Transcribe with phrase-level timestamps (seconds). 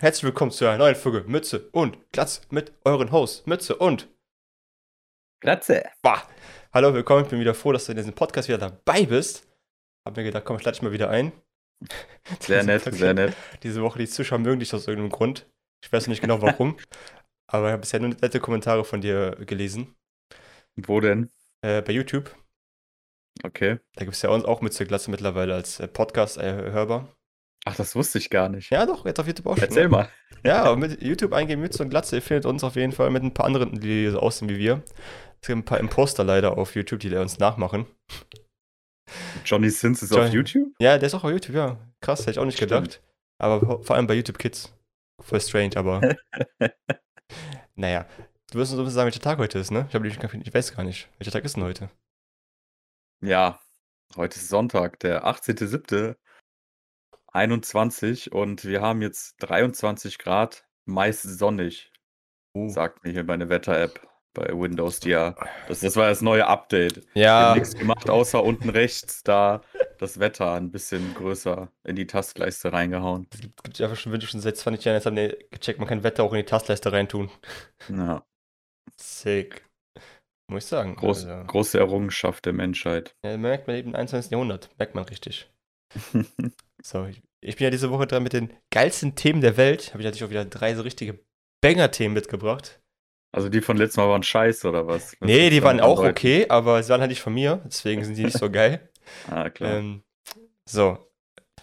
[0.00, 4.08] Herzlich willkommen zu einer neuen Folge Mütze und Glatze mit euren Hosts Mütze und
[5.40, 5.84] Glatze.
[6.02, 6.28] Bah.
[6.72, 7.22] Hallo, willkommen.
[7.22, 9.46] Ich bin wieder froh, dass du in diesem Podcast wieder dabei bist.
[10.04, 11.30] Hab mir gedacht, komm, ich lade dich mal wieder ein.
[12.40, 13.36] Sehr nett, sehr nett.
[13.62, 15.48] Diese Woche, die Zuschauer mögen dich aus irgendeinem Grund.
[15.84, 16.76] Ich weiß nicht genau warum.
[17.46, 19.94] aber ich habe bisher nur nette Kommentare von dir gelesen.
[20.74, 21.30] Wo denn?
[21.62, 22.34] Äh, bei YouTube.
[23.44, 23.78] Okay.
[23.94, 27.08] Da gibt es ja uns auch Mütze Glatze mittlerweile als äh, Podcast äh, hörbar.
[27.66, 28.70] Ach, das wusste ich gar nicht.
[28.70, 29.64] Ja, doch, jetzt auf YouTube auch schon.
[29.64, 30.08] Erzähl mal.
[30.44, 33.34] Ja, mit YouTube eingeben, Mütze und Glatze, ihr findet uns auf jeden Fall mit ein
[33.34, 34.82] paar anderen, die so aussehen wie wir.
[35.42, 37.86] Es gibt ein paar Imposter leider auf YouTube, die uns nachmachen.
[39.44, 40.68] Johnny Sins ist Johnny- auf YouTube?
[40.78, 41.78] Ja, der ist auch auf YouTube, ja.
[42.00, 42.70] Krass, hätte ich auch nicht Stimmt.
[42.70, 43.02] gedacht.
[43.38, 44.72] Aber vor allem bei YouTube Kids.
[45.20, 46.16] Voll strange, aber.
[47.74, 48.06] naja.
[48.50, 49.86] Du wirst uns so ein bisschen sagen, welcher Tag heute ist, ne?
[49.88, 51.08] Ich, hab, ich weiß gar nicht.
[51.18, 51.90] Welcher Tag ist denn heute?
[53.22, 53.60] Ja.
[54.16, 56.16] Heute ist Sonntag, der 18.07.
[57.32, 61.92] 21 und wir haben jetzt 23 Grad, meist sonnig,
[62.56, 62.68] Uh.
[62.68, 65.04] sagt mir hier meine Wetter-App bei Windows.
[65.04, 65.34] Ja,
[65.68, 67.06] das, das war das neue Update.
[67.14, 69.62] Ja, haben nichts gemacht, außer unten rechts da
[69.98, 73.26] das Wetter ein bisschen größer in die Tastleiste reingehauen.
[73.32, 74.96] es gibt, einfach schon schon seit 20 Jahren.
[74.96, 77.30] Jetzt haben die gecheckt, man kann Wetter auch in die Tastleiste reintun.
[77.88, 78.24] Ja,
[78.96, 79.64] Sick.
[80.50, 80.96] Muss ich sagen.
[80.96, 83.14] groß, Also, große Errungenschaft der Menschheit.
[83.24, 84.32] ja, merkt man eben im 21.
[84.32, 84.70] Jahrhundert.
[84.78, 85.48] Merkt man richtig.
[86.82, 89.90] So, ich, ich bin ja diese Woche dran mit den geilsten Themen der Welt.
[89.90, 91.18] Habe ich natürlich auch wieder drei so richtige
[91.62, 92.80] Banger-Themen mitgebracht.
[93.32, 95.12] Also die von letztem Mal waren scheiße oder was?
[95.12, 96.10] Was Nee, die waren auch andeuten?
[96.10, 98.90] okay, aber sie waren halt nicht von mir, deswegen sind die nicht so geil.
[99.28, 99.76] Ah, klar.
[99.78, 100.02] Ähm,
[100.68, 100.98] so,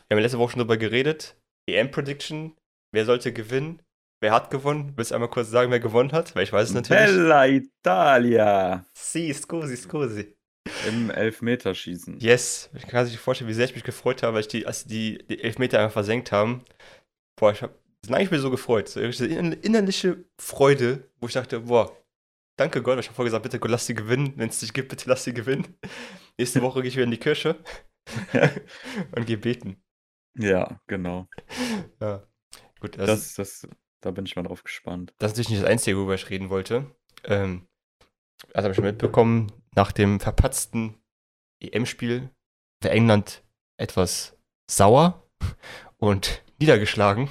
[0.08, 1.36] wir haben letzte Woche schon drüber geredet.
[1.70, 2.56] EM-Prediction,
[2.94, 3.82] wer sollte gewinnen?
[4.22, 4.94] Wer hat gewonnen?
[4.95, 6.36] Willst du einmal kurz sagen, wer gewonnen hat?
[6.36, 7.06] Weil ich weiß es natürlich.
[7.06, 10.36] Bella Italia Si, scusi, scusi.
[10.88, 12.20] Im Elfmeterschießen.
[12.20, 15.18] Yes, ich kann sich vorstellen, wie sehr ich mich gefreut habe, als, die, als die,
[15.30, 16.64] die Elfmeter einfach versenkt haben.
[17.40, 17.73] Boah, ich habe
[18.10, 18.88] eigentlich ich so gefreut.
[18.90, 21.95] So diese inner- innerliche Freude, wo ich dachte, boah,
[22.58, 23.00] danke Gott.
[23.00, 24.34] Ich habe vorher gesagt, bitte Gott, lass sie gewinnen.
[24.38, 25.68] Wenn es dich gibt, bitte lass sie gewinnen.
[26.38, 27.58] Nächste Woche gehe ich wieder in die Kirche
[29.16, 29.83] und gehe beten.
[30.38, 31.27] Ja, genau.
[32.00, 32.27] Ja.
[32.80, 33.67] Gut, das, Das, das,
[34.02, 35.14] da bin ich mal drauf gespannt.
[35.17, 36.95] das ist natürlich nicht das Einzige, worüber ich reden wollte.
[37.23, 37.67] Ähm,
[38.53, 40.95] also habe ich mitbekommen, nach dem verpatzten
[41.61, 42.30] EM-Spiel
[42.83, 43.43] war England
[43.80, 44.37] etwas
[44.70, 45.23] sauer
[45.98, 47.30] und niedergeschlagen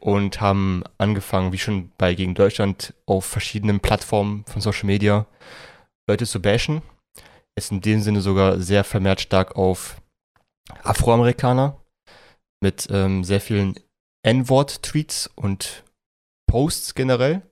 [0.00, 5.26] und haben angefangen, wie schon bei gegen Deutschland, auf verschiedenen Plattformen von Social Media
[6.08, 6.82] Leute zu bashen.
[7.56, 10.00] Jetzt in dem Sinne sogar sehr vermehrt stark auf
[10.82, 11.80] Afroamerikaner
[12.62, 13.78] mit ähm, sehr vielen
[14.24, 15.84] N-Wort-Tweets und
[16.48, 17.42] Posts generell.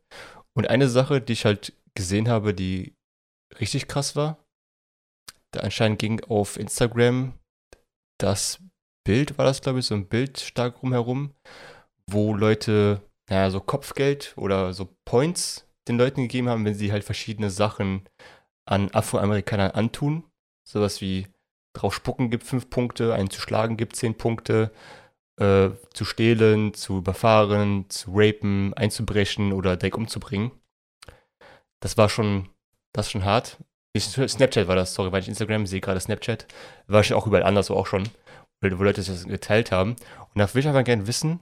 [0.55, 2.95] Und eine Sache, die ich halt gesehen habe, die
[3.59, 4.45] richtig krass war,
[5.53, 7.35] da anscheinend ging auf Instagram
[8.19, 8.61] das
[9.05, 11.35] Bild, war das glaube ich, so ein Bild stark rumherum,
[12.07, 17.05] wo Leute, naja, so Kopfgeld oder so Points den Leuten gegeben haben, wenn sie halt
[17.05, 18.09] verschiedene Sachen
[18.67, 20.25] an Afroamerikanern antun.
[20.67, 21.27] Sowas wie
[21.73, 24.73] drauf spucken gibt fünf Punkte, einen zu schlagen gibt zehn Punkte,
[25.39, 30.53] äh, zu stehlen, zu überfahren, zu rapen, einzubrechen oder direkt umzubringen.
[31.81, 32.49] Das war schon,
[32.93, 33.59] das schon hart.
[33.99, 36.47] Snapchat war das, sorry, weil ich Instagram sehe gerade Snapchat.
[36.87, 38.09] War schon auch überall anders auch schon,
[38.61, 39.97] wo Leute das geteilt haben.
[40.35, 41.41] Und da will ich einfach gerne wissen,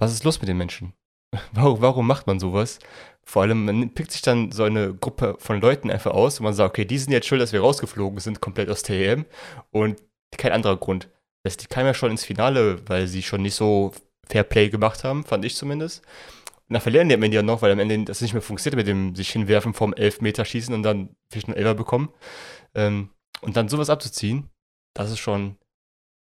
[0.00, 0.94] was ist los mit den Menschen?
[1.52, 2.80] Warum, warum macht man sowas?
[3.22, 6.54] Vor allem, man pickt sich dann so eine Gruppe von Leuten einfach aus und man
[6.54, 9.26] sagt, okay, die sind jetzt schuld, dass wir rausgeflogen sind, komplett aus EM.
[9.70, 10.02] Und
[10.36, 11.08] kein anderer Grund.
[11.46, 13.92] Die kamen ja schon ins Finale, weil sie schon nicht so
[14.28, 16.02] Fair Play gemacht haben, fand ich zumindest.
[16.70, 18.86] Dann verlieren die am Ende ja noch, weil am Ende das nicht mehr funktioniert mit
[18.86, 22.14] dem sich hinwerfen vom Elfmeterschießen und dann vielleicht einen Elfer bekommen.
[22.74, 23.10] Ähm,
[23.40, 24.50] und dann sowas abzuziehen,
[24.94, 25.58] das ist schon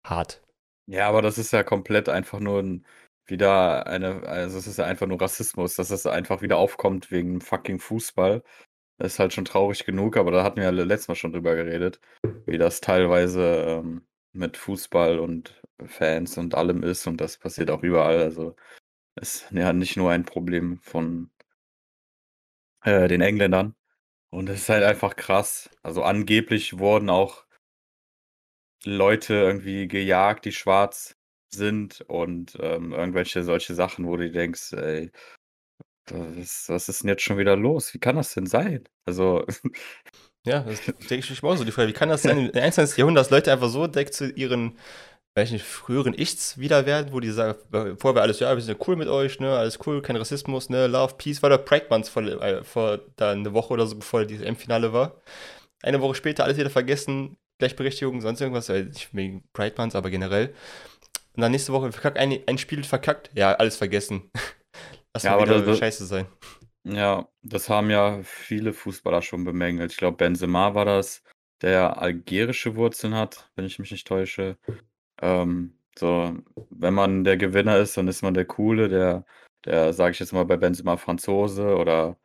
[0.06, 0.42] hart.
[0.88, 2.86] Ja, aber das ist ja komplett einfach nur ein,
[3.26, 7.40] wieder eine, also es ist ja einfach nur Rassismus, dass es einfach wieder aufkommt wegen
[7.42, 8.44] fucking Fußball.
[8.98, 11.56] Das ist halt schon traurig genug, aber da hatten wir ja letztes Mal schon drüber
[11.56, 12.00] geredet,
[12.46, 17.84] wie das teilweise ähm, mit Fußball und Fans und allem ist und das passiert auch
[17.84, 18.20] überall.
[18.20, 18.56] Also
[19.16, 21.30] ist ja nicht nur ein Problem von
[22.84, 23.76] äh, den Engländern.
[24.30, 25.70] Und es ist halt einfach krass.
[25.84, 27.46] Also angeblich wurden auch
[28.84, 31.16] Leute irgendwie gejagt, die schwarz
[31.50, 35.12] sind und ähm, irgendwelche solche Sachen, wo du denkst, ey,
[36.12, 37.94] was, was ist denn jetzt schon wieder los?
[37.94, 38.88] Wie kann das denn sein?
[39.06, 39.46] Also,
[40.46, 41.90] Ja, das denke ich mir auch so die Frage.
[41.90, 42.98] Wie kann das sein, im 21.
[42.98, 44.78] Jahrhundert, dass Leute einfach so direkt zu ihren,
[45.36, 47.56] nicht, früheren Ichs wieder werden, wo die sagen,
[47.98, 50.70] vorher war alles, ja, wir sind ja cool mit euch, ne, alles cool, kein Rassismus,
[50.70, 53.98] ne, Love, Peace, war der Pride Month vor, äh, vor da eine Woche oder so,
[53.98, 55.22] bevor dieses M-Finale war.
[55.84, 60.10] Eine Woche später alles wieder vergessen, Gleichberechtigung, sonst irgendwas, äh, nicht wegen Pride Month, aber
[60.10, 60.54] generell.
[61.36, 64.32] und dann nächste Woche verkackt, ein, ein Spiel verkackt, ja, alles vergessen.
[65.14, 66.28] Lass Ja, mal aber wieder das- scheiße sein.
[66.88, 69.92] Ja, das haben ja viele Fußballer schon bemängelt.
[69.92, 71.24] Ich glaube, Benzema war das,
[71.64, 74.58] der algerische Wurzeln hat, wenn ich mich nicht täusche.
[75.22, 76.36] Ähm, so,
[76.70, 79.26] wenn man der Gewinner ist, dann ist man der Coole, der,
[79.66, 82.18] der, sage ich jetzt mal, bei Benzema Franzose oder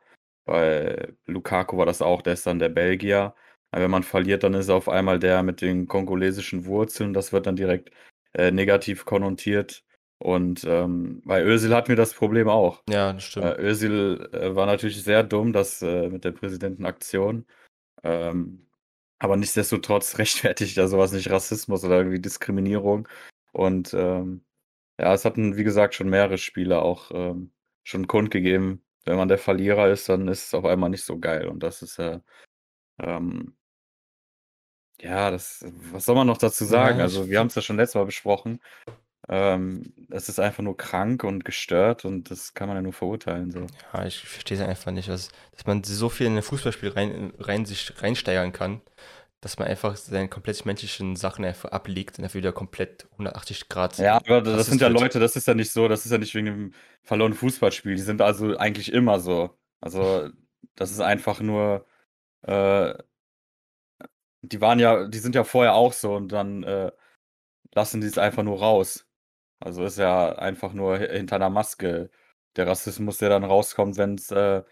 [0.45, 3.33] bei Lukaku war das auch, der ist dann der Belgier.
[3.71, 7.13] Aber wenn man verliert, dann ist er auf einmal der mit den kongolesischen Wurzeln.
[7.13, 7.91] Das wird dann direkt
[8.33, 9.83] äh, negativ konnotiert.
[10.19, 12.83] Und ähm, bei Özil hatten wir das Problem auch.
[12.89, 13.45] Ja, das stimmt.
[13.45, 17.45] Äh, Özil äh, war natürlich sehr dumm, das äh, mit der Präsidentenaktion.
[18.03, 18.67] Ähm,
[19.21, 23.07] aber nichtsdestotrotz rechtfertigt er sowas nicht Rassismus oder irgendwie Diskriminierung.
[23.53, 24.43] Und ähm,
[24.99, 27.51] ja, es hatten, wie gesagt, schon mehrere Spieler auch ähm,
[27.83, 31.47] schon kundgegeben, wenn man der Verlierer ist, dann ist es auf einmal nicht so geil.
[31.47, 32.21] Und das ist ja,
[32.99, 33.55] ähm,
[34.99, 36.97] ja, das, was soll man noch dazu sagen?
[36.97, 38.59] Ja, also, wir haben es ja schon letztes Mal besprochen.
[39.29, 43.51] Ähm, es ist einfach nur krank und gestört und das kann man ja nur verurteilen.
[43.51, 43.67] So.
[43.93, 47.33] Ja, ich verstehe es einfach nicht, was, dass man so viel in ein Fußballspiel rein,
[47.39, 48.81] rein sich reinsteigern kann,
[49.41, 53.97] dass man einfach seine komplett menschlichen Sachen einfach ablegt und dafür wieder komplett 180 Grad.
[53.97, 54.99] Ja, aber das Rassist sind ja wird.
[54.99, 57.95] Leute, das ist ja nicht so, das ist ja nicht wegen dem verlorenen Fußballspiel.
[57.95, 59.57] Die sind also eigentlich immer so.
[59.81, 60.29] Also,
[60.75, 61.85] das ist einfach nur,
[62.43, 62.93] äh,
[64.41, 66.91] die waren ja, die sind ja vorher auch so und dann äh,
[67.73, 69.07] lassen die es einfach nur raus.
[69.61, 72.09] Also ist ja einfach nur hi- hinter einer Maske
[72.55, 74.63] der Rassismus, der dann rauskommt, wenn es äh,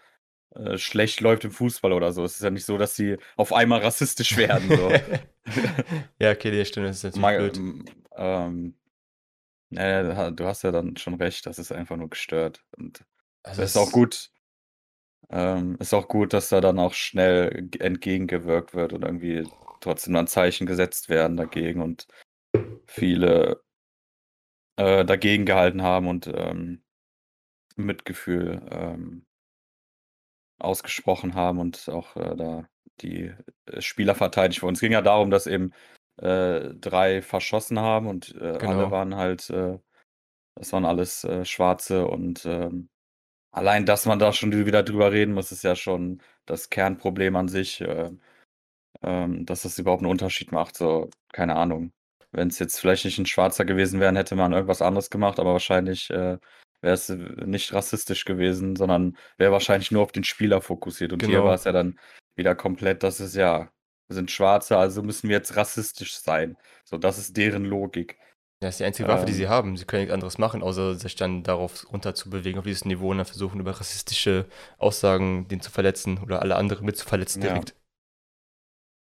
[0.54, 2.24] äh, schlecht läuft im Fußball oder so.
[2.24, 4.68] Es ist ja nicht so, dass sie auf einmal rassistisch werden.
[4.68, 4.90] So.
[6.18, 8.74] ja, okay, die stimmt, das ist natürlich Mal, ähm,
[9.70, 12.64] naja, du ha- du hast ja dann schon recht, das ist einfach nur gestört.
[12.76, 13.04] Und
[13.44, 14.30] Also es ist auch gut,
[15.30, 19.48] ähm, ist auch gut, dass da dann auch schnell entgegengewirkt wird und irgendwie
[19.80, 22.08] trotzdem dann Zeichen gesetzt werden dagegen und
[22.86, 23.62] viele
[24.80, 26.82] äh, dagegen gehalten haben und ähm,
[27.76, 29.26] Mitgefühl ähm,
[30.58, 32.68] ausgesprochen haben und auch äh, da
[33.00, 33.32] die
[33.66, 34.74] äh, Spieler verteidigt wurden.
[34.74, 35.72] Es ging ja darum, dass eben
[36.16, 38.90] äh, drei verschossen haben und äh, alle Genau.
[38.90, 39.78] waren halt, äh,
[40.54, 42.88] das waren alles äh, Schwarze und ähm,
[43.52, 47.48] allein, dass man da schon wieder drüber reden muss, ist ja schon das Kernproblem an
[47.48, 48.10] sich, äh,
[49.02, 50.76] ähm, dass das überhaupt einen Unterschied macht.
[50.76, 51.92] So, keine Ahnung.
[52.32, 55.52] Wenn es jetzt vielleicht nicht ein Schwarzer gewesen wäre, hätte man irgendwas anderes gemacht, aber
[55.52, 56.38] wahrscheinlich äh,
[56.82, 61.12] wäre es nicht rassistisch gewesen, sondern wäre wahrscheinlich nur auf den Spieler fokussiert.
[61.12, 61.44] Und hier Genau.
[61.44, 61.98] war es ja dann
[62.36, 63.70] wieder komplett, das ist ja,
[64.08, 66.56] wir sind Schwarze, also müssen wir jetzt rassistisch sein.
[66.84, 68.18] So, das ist deren Logik.
[68.60, 69.38] Das ist die einzige Waffe, die Ähm.
[69.38, 69.76] sie haben.
[69.76, 73.10] Sie können nichts anderes machen, außer sich dann darauf runter zu bewegen, auf dieses Niveau
[73.10, 74.46] und dann versuchen, über rassistische
[74.78, 77.70] Aussagen den zu verletzen oder alle anderen mit zu verletzen direkt.
[77.70, 77.74] Ja,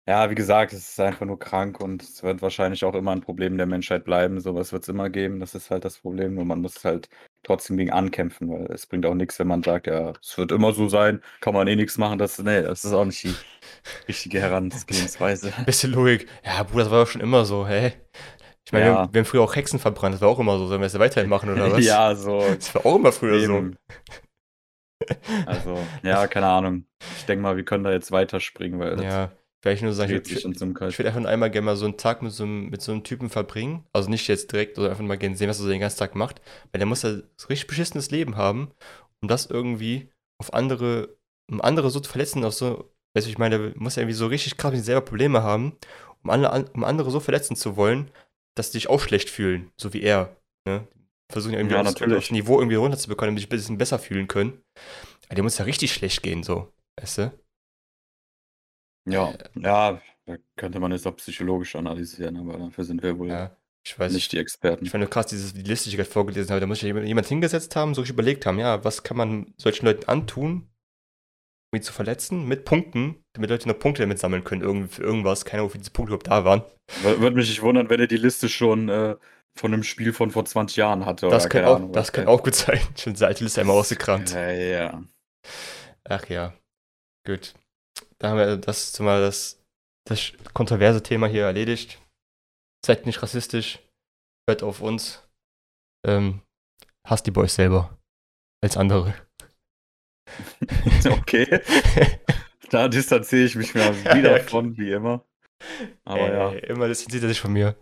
[0.07, 3.57] wie gesagt, es ist einfach nur krank und es wird wahrscheinlich auch immer ein Problem
[3.57, 4.39] der Menschheit bleiben.
[4.39, 6.37] Sowas wird es immer geben, das ist halt das Problem.
[6.37, 7.07] Und man muss halt
[7.43, 10.73] trotzdem gegen ankämpfen, weil es bringt auch nichts, wenn man sagt, ja, es wird immer
[10.73, 12.17] so sein, kann man eh nichts machen.
[12.19, 13.35] Das, nee, das ist auch nicht die
[14.07, 15.53] richtige Herangehensweise.
[15.65, 16.27] Bisschen Logik.
[16.43, 17.93] Ja, Bruder, das war doch schon immer so, hä?
[18.65, 18.97] Ich meine, wir, Ja.
[19.01, 20.67] haben, wir haben früher auch Hexen verbrannt, das war auch immer so.
[20.67, 21.85] Sollen wir es weiterhin machen oder was?
[21.85, 22.39] ja, so.
[22.39, 23.77] Das war auch immer früher Eben.
[25.45, 26.85] Also, ja, keine Ahnung.
[27.17, 29.03] Ich denke mal, wir können da jetzt weiterspringen, weil so.
[29.03, 29.31] das Ja,
[29.63, 32.21] werde ich nur sagen, ich, ich, ich würde einfach einmal gerne mal so einen Tag
[32.21, 33.85] mit so, einem, mit so einem Typen verbringen.
[33.93, 36.15] Also nicht jetzt direkt, sondern einfach mal gerne sehen, was er so den ganzen Tag
[36.15, 36.41] macht.
[36.71, 38.71] Weil der muss ja so richtig beschissenes Leben haben,
[39.21, 41.15] um das irgendwie auf andere,
[41.49, 44.15] um andere so zu verletzen, auf so, weißt du, ich meine, der muss ja irgendwie
[44.15, 45.73] so richtig krass mit sich selber Probleme haben,
[46.23, 48.09] um, alle, um andere so verletzen zu wollen,
[48.55, 50.35] dass sie sich auch schlecht fühlen, so wie er.
[50.67, 50.87] Ne?
[51.31, 52.17] Versuchen ja irgendwie Ja, aufs, natürlich.
[52.17, 54.61] aufs Niveau irgendwie runterzubekommen, damit sie sich ein bisschen besser fühlen können.
[55.27, 56.71] Aber dem muss ja richtig schlecht gehen, so.
[56.99, 57.31] Weißt du?
[59.07, 63.57] Ja, ja, da könnte man jetzt auch psychologisch analysieren, aber dafür sind wir wohl Ja.
[63.83, 64.85] Ich weiß nicht die Experten.
[64.85, 66.85] Ich fand nur krass, dieses, die Liste, die ich gerade vorgelesen habe, da muss sich
[66.85, 70.69] jemand, jemand hingesetzt haben, so überlegt haben, ja, was kann man solchen Leuten antun,
[71.73, 75.01] um ihn zu verletzen, mit Punkten, damit Leute noch Punkte damit sammeln können, irgend, für
[75.01, 76.61] irgendwas, keine Ahnung, wie diese Punkte überhaupt da waren.
[77.01, 79.15] Wür- Würde mich nicht wundern, wenn er die Liste schon äh,
[79.55, 81.27] von einem Spiel von vor 20 Jahren hatte.
[81.29, 82.79] Das kann, auch, Ahnung, das kann auch gut sein.
[82.95, 84.31] Schon alte Liste einmal ausgekramt.
[84.31, 85.03] Ja, ja.
[86.03, 86.53] Ach ja,
[87.25, 87.55] gut.
[88.21, 89.59] Da haben wir das zumal das,
[90.07, 91.99] das kontroverse Thema hier erledigt.
[92.85, 93.79] Seid nicht rassistisch,
[94.47, 95.27] hört auf uns.
[96.05, 96.41] Ähm,
[97.07, 97.97] hasst die Boys selber
[98.63, 99.15] als andere.
[101.11, 101.45] Okay,
[102.69, 104.43] da distanziere ich mich mal wieder Okay.
[104.43, 105.25] von, wie immer.
[106.05, 107.75] Aber Ey, ja, Immer distanziert er sich von mir.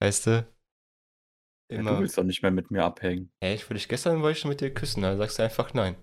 [0.00, 0.30] Weißt du?
[0.30, 0.44] ja,
[1.70, 1.98] du Immer.
[1.98, 3.32] willst doch nicht mehr mit mir abhängen.
[3.40, 5.74] Ey, ich wollte dich gestern wollte ich schon mit dir küssen, da sagst du einfach
[5.74, 5.96] nein.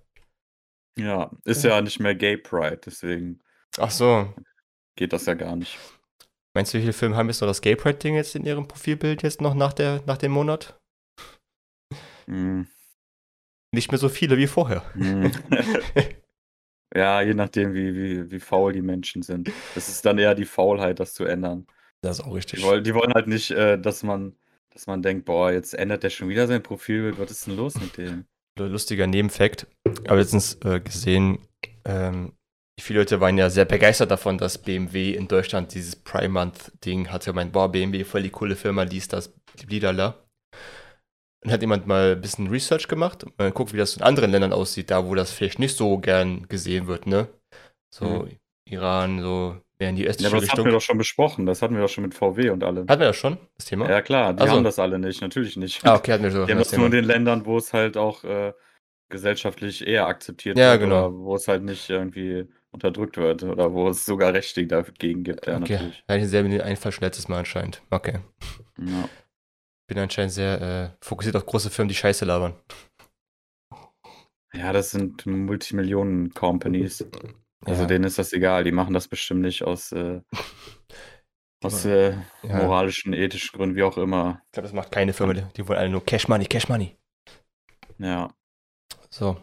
[1.00, 3.42] Ja, ist ja nicht mehr Gay Pride, deswegen
[3.77, 4.34] Ach so.
[4.96, 5.77] geht das ja gar nicht.
[6.55, 9.24] Meinst du, wie viele Filme haben jetzt noch das Gay Pride-Ding jetzt in ihrem Profilbild
[9.24, 10.79] jetzt noch nach, der, nach dem Monat?
[12.27, 12.67] Mhm.
[13.74, 14.84] Nicht mehr so viele wie vorher.
[14.96, 15.32] Mhm.
[16.96, 19.51] Ja, je nachdem, wie wie wie faul die Menschen sind.
[19.75, 21.67] Es ist dann eher die Faulheit, das zu ändern.
[22.01, 22.63] Das ist auch Die richtig.
[22.63, 24.38] wollen die wollen halt nicht, äh, dass man
[24.70, 27.20] dass man denkt: „Boah, jetzt ändert der schon wieder sein Profilbild.
[27.20, 28.25] Was ist denn los mit dem?“
[28.58, 29.67] Lu lustiger Nebenfact.
[30.08, 31.39] Habe letztens, äh, gesehen,
[31.84, 32.35] ähm,
[32.79, 37.10] viele Leute waren ja sehr begeistert davon, dass BMW in Deutschland dieses Prime Month Ding
[37.12, 37.34] hatte.
[37.34, 39.34] Meint: „Boah, BMW, voll die coole Firma, dies, das,
[39.67, 40.25] blidala.“
[41.41, 44.32] Dann hat jemand mal ein bisschen Research gemacht und mal geguckt, wie das in anderen
[44.32, 47.27] Ländern aussieht, da wo das vielleicht nicht so gern gesehen wird, ne?
[47.91, 48.38] So Mhm.
[48.70, 50.79] Iran, so mehr in die Ja, östliche aber das hatten wir Richtung.
[50.79, 51.46] doch schon besprochen.
[51.46, 52.88] Das hatten wir doch schon mit VW und allem.
[52.88, 53.86] Hatten wir das schon, das Thema?
[53.88, 54.58] Ja klar, die Ach so.
[54.58, 55.84] haben das alle nicht, natürlich nicht.
[55.84, 57.74] Ah, okay, hatten wir so Die haben das das nur in den Ländern, wo es
[57.74, 58.53] halt auch, äh,
[59.10, 61.08] gesellschaftlich eher akzeptiert Ja, wird genau.
[61.08, 65.48] oder wo es halt nicht irgendwie unterdrückt wird oder wo es sogar Rechte dagegen gibt,
[65.48, 66.04] ja, Okay, natürlich.
[66.08, 67.82] hatte ich denselben Einfall schon letztes Mal anscheinend.
[67.90, 68.20] Okay.
[68.80, 69.08] Ja.
[69.88, 72.56] Bin anscheinend sehr, äh, fokussiert auf große Firmen, die Scheiße labern.
[74.54, 77.06] Ja, das sind Multimillionen-Companies.
[77.66, 77.88] Also, Ja.
[77.88, 78.64] denen ist das egal.
[78.64, 80.22] Die machen das bestimmt nicht aus, äh
[81.64, 82.12] aus, äh,
[82.44, 82.58] ja.
[82.58, 84.42] moralischen, ethischen Gründen, wie auch immer.
[84.48, 86.96] Ich glaube, das macht keine Firma, die wollen alle nur Cash Money, Cash Money.
[87.98, 88.34] Ja.
[89.17, 89.38] So,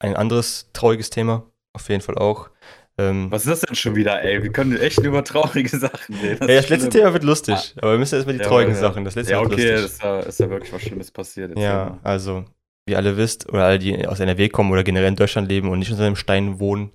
[0.00, 2.50] ein anderes trauriges Thema, auf jeden Fall auch.
[2.98, 4.42] Ähm, Was ist das denn schon wieder, ey?
[4.44, 6.48] Wir können echt über traurige Sachen reden.
[6.48, 6.88] ja, das letzte.
[6.90, 8.80] Thema wird lustig, aber wir müssen erstmal die Ja, traurigen ja.
[8.80, 9.04] Sachen.
[9.04, 9.86] Das letzte Ja, wird okay, lustig.
[9.86, 11.50] ist ja, ist ja wirklich was Schlimmes passiert.
[11.50, 11.98] Erzähl Ja, mal.
[12.04, 12.44] also,
[12.88, 15.80] wie alle wisst, oder alle, die aus NRW kommen oder generell in Deutschland leben und
[15.80, 16.92] nicht unter einem Stein wohnen,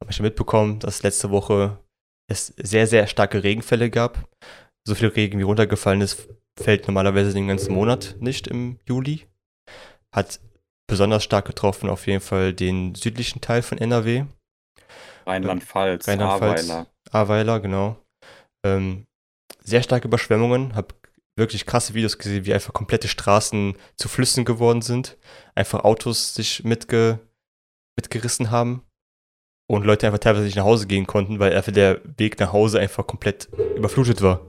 [0.00, 1.78] habe ich schon mitbekommen, dass letzte Woche
[2.28, 4.28] es sehr, sehr starke Regenfälle gab.
[4.88, 6.28] So viel Regen wie runtergefallen ist,
[6.60, 9.26] fällt normalerweise den ganzen Monat nicht im Juli.
[10.14, 10.40] Hat
[10.90, 14.24] besonders stark getroffen auf jeden Fall den südlichen Teil von NRW.
[15.26, 16.86] Rheinland-Pfalz, Rheinland-Pfalz, Ahrweiler.
[17.10, 17.96] Ahrweiler, genau.
[18.66, 19.06] Ähm,
[19.62, 20.74] sehr starke Überschwemmungen.
[20.74, 20.94] Hab
[21.36, 25.16] wirklich krasse Videos gesehen, wie einfach komplette Straßen zu Flüssen geworden sind.
[25.54, 27.20] Einfach Autos sich mitge
[27.96, 28.84] mitgerissen haben.
[29.68, 32.80] Und Leute einfach teilweise nicht nach Hause gehen konnten, weil einfach der Weg nach Hause
[32.80, 34.40] einfach komplett überflutet war.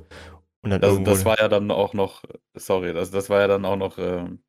[0.63, 1.11] Und dann Das, irgendwo.
[1.11, 2.23] das war ja dann auch noch,
[2.55, 4.41] sorry, das, das war ja dann auch noch, ähm,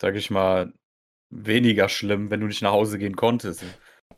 [0.00, 0.72] sag ich mal,
[1.30, 3.64] weniger schlimm, wenn du nicht nach Hause gehen konntest.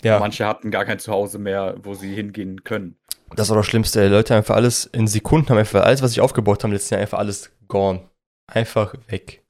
[0.03, 2.97] ja, Manche hatten gar kein Zuhause mehr, wo sie hingehen können.
[3.35, 4.01] das war das Schlimmste.
[4.03, 4.09] ey.
[4.09, 7.19] Leute einfach alles in Sekunden haben einfach alles, was sie aufgebaut haben, letztes Jahr einfach
[7.19, 8.09] alles gone.
[8.53, 9.45] Einfach weg.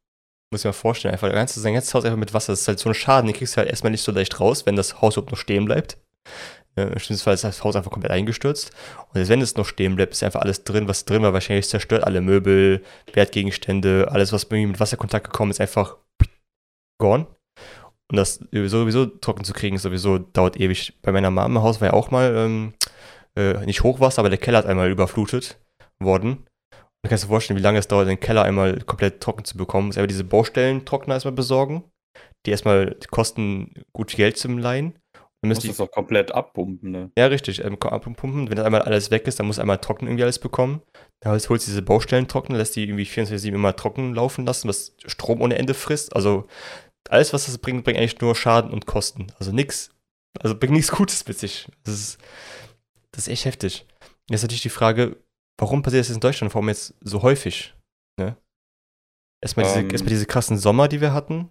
[0.50, 2.52] Muss ich mir vorstellen, einfach ganzes, sein ganzes Haus einfach mit Wasser.
[2.52, 4.64] Das ist halt so ein Schaden, den kriegst du halt erstmal nicht so leicht raus,
[4.66, 5.98] wenn das Haus überhaupt noch stehen bleibt.
[6.74, 8.70] Im schlimmsten Fall ist das Haus einfach komplett eingestürzt.
[9.08, 11.68] Und selbst wenn es noch stehen bleibt, ist einfach alles drin, was drin war, wahrscheinlich
[11.68, 12.04] zerstört.
[12.04, 15.96] Alle Möbel, Wertgegenstände, alles, was irgendwie mit Wasserkontakt gekommen ist, einfach
[17.00, 17.26] gone.
[18.10, 20.98] Und das sowieso trocken zu kriegen, ist sowieso dauert ewig.
[21.02, 22.74] Bei meiner Mama im Haus war ja auch mal ähm,
[23.36, 25.60] äh, nicht Hochwasser, aber der Keller hat einmal überflutet
[25.98, 26.46] worden.
[27.02, 29.84] Du kannst dir vorstellen, wie lange es dauert, den Keller einmal komplett trocken zu bekommen.
[29.84, 31.84] Du musst einfach diese Baustellentrockner erstmal besorgen.
[32.46, 34.94] Die erstmal kosten gut Geld zum Leihen.
[35.40, 37.12] Dann Du müsst musst die, das auch komplett abpumpen, ne?
[37.16, 38.48] ja, richtig, ähm, abpumpen.
[38.48, 40.82] Wenn das einmal alles weg ist, dann musst du einmal trocken irgendwie alles bekommen.
[41.20, 45.40] Dann holst du diese Baustellentrockner, lässt die irgendwie 24-7 immer trocken laufen lassen, was Strom
[45.40, 46.16] ohne Ende frisst.
[46.16, 46.48] Also
[47.08, 49.28] alles, was das bringt, bringt eigentlich nur Schaden und Kosten.
[49.38, 49.90] Also nix,
[50.40, 51.68] also bringt nichts Gutes mit sich.
[51.84, 52.18] Das ist,
[53.12, 53.86] das ist echt heftig.
[54.30, 55.16] Jetzt natürlich die Frage,
[55.58, 56.54] warum passiert das jetzt in Deutschland?
[56.54, 57.74] Warum jetzt so häufig?
[58.18, 58.36] Ne?
[59.40, 59.90] Erstmal, diese, Ähm.
[59.90, 61.50] erstmal diese krassen Sommer, die wir hatten.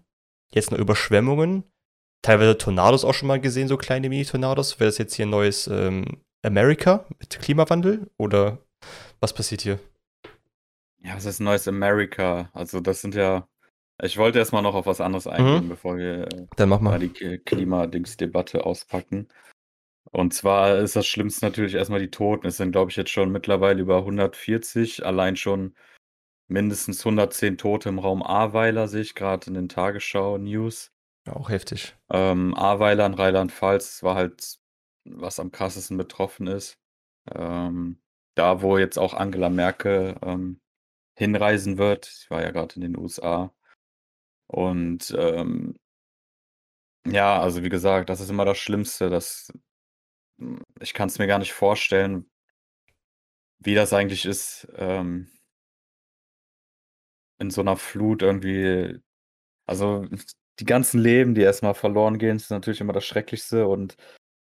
[0.53, 1.63] Jetzt noch Überschwemmungen.
[2.21, 4.79] Teilweise Tornados auch schon mal gesehen, so kleine Mini-Tornados.
[4.79, 8.09] Wäre das jetzt hier ein neues ähm, America mit Klimawandel?
[8.17, 8.59] Oder
[9.19, 9.79] was passiert hier?
[11.03, 12.49] Ja, was ist neues America?
[12.53, 13.47] Also, das sind ja.
[14.03, 17.09] Ich wollte erstmal noch auf was anderes eingehen, bevor wir äh, Dann mach mal die
[17.09, 19.27] Klimadingsdebatte auspacken.
[20.11, 22.47] Und zwar ist das Schlimmste natürlich erstmal die Toten.
[22.47, 25.05] Es sind, glaube ich, jetzt schon mittlerweile über 140.
[25.05, 25.75] Allein schon
[26.47, 30.91] mindestens 110 Tote im Raum Ahrweiler, sehe ich gerade in den Tagesschau-News.
[31.25, 31.95] Ja, auch heftig.
[32.09, 34.59] Ähm, Ahrweiler in Rheinland-Pfalz war halt,
[35.03, 36.77] was am krassesten betroffen ist.
[37.33, 37.99] Ähm,
[38.35, 40.61] da, wo jetzt auch Angela Merkel ähm,
[41.17, 42.05] hinreisen wird.
[42.05, 43.51] Sie war ja gerade in den USA.
[44.47, 45.75] Und ähm,
[47.05, 49.09] ja, also wie gesagt, das ist immer das Schlimmste.
[49.09, 49.51] Das,
[50.79, 52.29] ich kann es mir gar nicht vorstellen,
[53.59, 55.29] wie das eigentlich ist, ähm,
[57.39, 58.99] in so einer Flut irgendwie.
[59.67, 60.05] Also
[60.59, 63.95] die ganzen Leben, die erstmal verloren gehen, ist natürlich immer das Schrecklichste und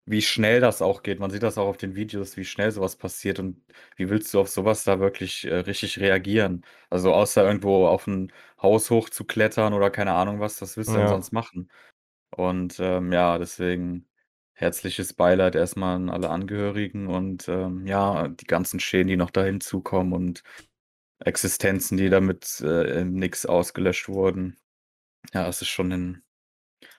[0.07, 1.21] wie schnell das auch geht.
[1.21, 3.63] Man sieht das auch auf den Videos, wie schnell sowas passiert und
[3.97, 6.65] wie willst du auf sowas da wirklich äh, richtig reagieren?
[6.91, 11.07] Also außer irgendwo auf ein Haus hochzuklettern oder keine Ahnung was, was willst du denn
[11.07, 11.09] Ja.
[11.09, 11.71] sonst machen?
[12.31, 14.09] Und ähm, ja, deswegen
[14.55, 19.45] herzliches Beileid erstmal an alle Angehörigen und ähm, ja, die ganzen Schäden, die noch da
[19.45, 20.43] hinzukommen und
[21.21, 24.57] Existenzen, die damit äh, im Nix ausgelöscht wurden.
[25.35, 26.23] Ja, es ist schon in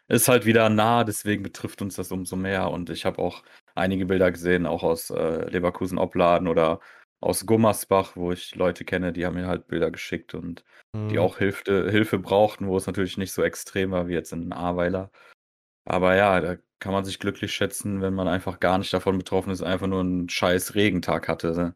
[0.07, 2.69] ist halt wieder nah, deswegen betrifft uns das umso mehr.
[2.71, 3.43] Und ich habe auch
[3.75, 6.79] einige Bilder gesehen, auch aus äh, Leverkusen-Opladen oder
[7.21, 10.63] aus Gummersbach, wo ich Leute kenne, die haben mir halt Bilder geschickt und
[11.09, 11.19] die Mhm.
[11.19, 15.11] auch Hilfe, Hilfe brauchten, wo es natürlich nicht so extrem war wie jetzt in Ahrweiler.
[15.85, 19.51] Aber ja, da kann man sich glücklich schätzen, wenn man einfach gar nicht davon betroffen
[19.51, 21.75] ist, einfach nur einen scheiß Regentag hatte.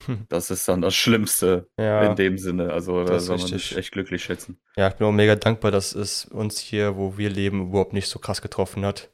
[0.28, 2.72] Das ist dann das Schlimmste Ja, in dem Sinne.
[2.72, 4.58] Also da soll man sich echt glücklich schätzen.
[4.76, 8.08] Ja, ich bin auch mega dankbar, dass es uns hier, wo wir leben, überhaupt nicht
[8.08, 9.10] so krass getroffen hat.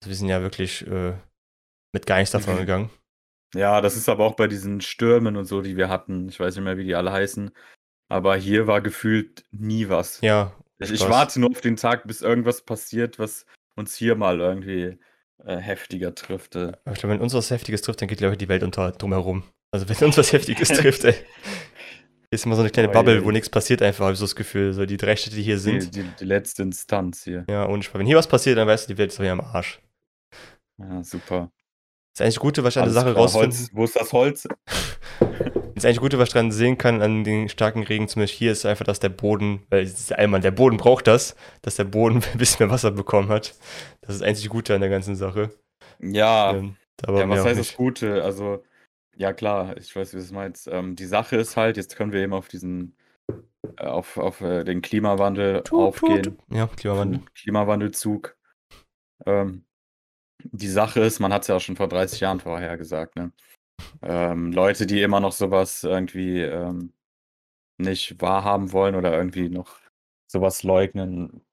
[0.00, 1.14] Also wir sind ja wirklich äh,
[1.92, 2.90] mit gar nichts davon gegangen.
[3.54, 6.28] Ja, das ist aber auch bei diesen Stürmen und so, die wir hatten.
[6.28, 7.50] Ich weiß nicht mehr, wie die alle heißen.
[8.08, 10.20] Aber hier war gefühlt nie was.
[10.20, 13.46] Ja, Ich, ich warte nur auf den Tag, bis irgendwas passiert, was
[13.76, 14.98] uns hier mal irgendwie
[15.44, 16.56] äh, heftiger trifft.
[16.56, 16.72] Äh.
[16.92, 19.44] Ich glaube, wenn uns was Heftiges trifft, dann geht, glaube ich, die Welt unter drumherum.
[19.72, 21.12] Also wenn uns was Heftiges trifft, ey.
[21.12, 24.34] Hier ist immer so eine kleine Bubble, wo nichts passiert einfach, habe ich so das
[24.34, 24.72] Gefühl.
[24.72, 25.94] So die drei Städte, die hier Die, sind.
[25.94, 27.44] die, die letzte Instanz hier.
[27.48, 27.98] Ja, ohne Spaß.
[28.00, 29.80] Wenn hier was passiert, dann weißt du, die Welt ist wieder am Arsch.
[30.78, 31.50] Ja, super.
[32.16, 33.16] Das einzige Gute, was ich an der Sache klar.
[33.24, 34.48] rausfinden, Holz, wo ist das Holz?
[35.74, 38.66] das einzige Gute, was ich dran sehen kann an den starken Regen, zumindest hier, ist
[38.66, 41.84] einfach, dass der Boden, weil es ist ja einmal, der Boden braucht das, dass der
[41.84, 43.54] Boden ein bisschen mehr Wasser bekommen hat.
[44.00, 45.50] Das ist das einzige Gute an der ganzen Sache.
[46.00, 47.74] Ja, Ähm, aber ja, was heißt das.
[47.74, 48.24] Gute?
[48.24, 48.64] Also,
[49.16, 50.68] ja klar, ich weiß, wie du es meinst.
[50.68, 52.96] Ähm, die Sache ist halt, jetzt können wir eben auf diesen,
[53.78, 56.22] äh, auf, auf äh, den Klimawandel Tut, aufgehen.
[56.22, 56.38] tut.
[56.50, 57.20] Ja, Klimawandel.
[57.34, 58.36] Klimawandelzug.
[59.24, 59.64] Ähm,
[60.42, 63.32] die Sache ist, man hat es ja auch schon vor 30 Jahren vorher gesagt, ne?
[64.02, 66.92] Ähm, Leute, die immer noch sowas irgendwie ähm,
[67.78, 69.78] nicht wahrhaben wollen oder irgendwie noch
[70.30, 71.44] sowas leugnen,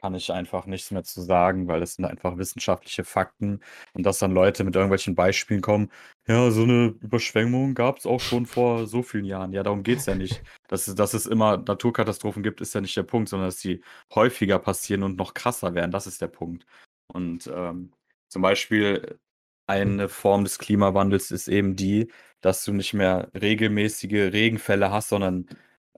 [0.00, 3.60] kann ich einfach nichts mehr zu sagen, weil es sind einfach wissenschaftliche Fakten
[3.92, 5.90] und dass dann Leute mit irgendwelchen Beispielen kommen,
[6.26, 9.52] ja, so eine Überschwemmung gab es auch schon vor so vielen Jahren.
[9.52, 10.42] Ja, darum geht es ja nicht.
[10.68, 13.82] Dass, es- dass es immer Naturkatastrophen gibt, ist ja nicht der Punkt, sondern dass die
[14.14, 15.90] häufiger passieren und noch krasser werden.
[15.90, 16.66] Das ist der Punkt.
[17.12, 17.92] Und ähm,
[18.28, 19.18] zum Beispiel
[19.66, 25.46] eine Form des Klimawandels ist eben die, dass du nicht mehr regelmäßige Regenfälle hast, sondern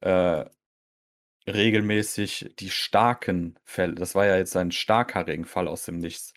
[0.03, 0.44] äh,
[1.46, 3.94] regelmäßig die starken Fälle.
[3.94, 6.35] Das war ja jetzt ein starker Regenfall aus dem Nichts.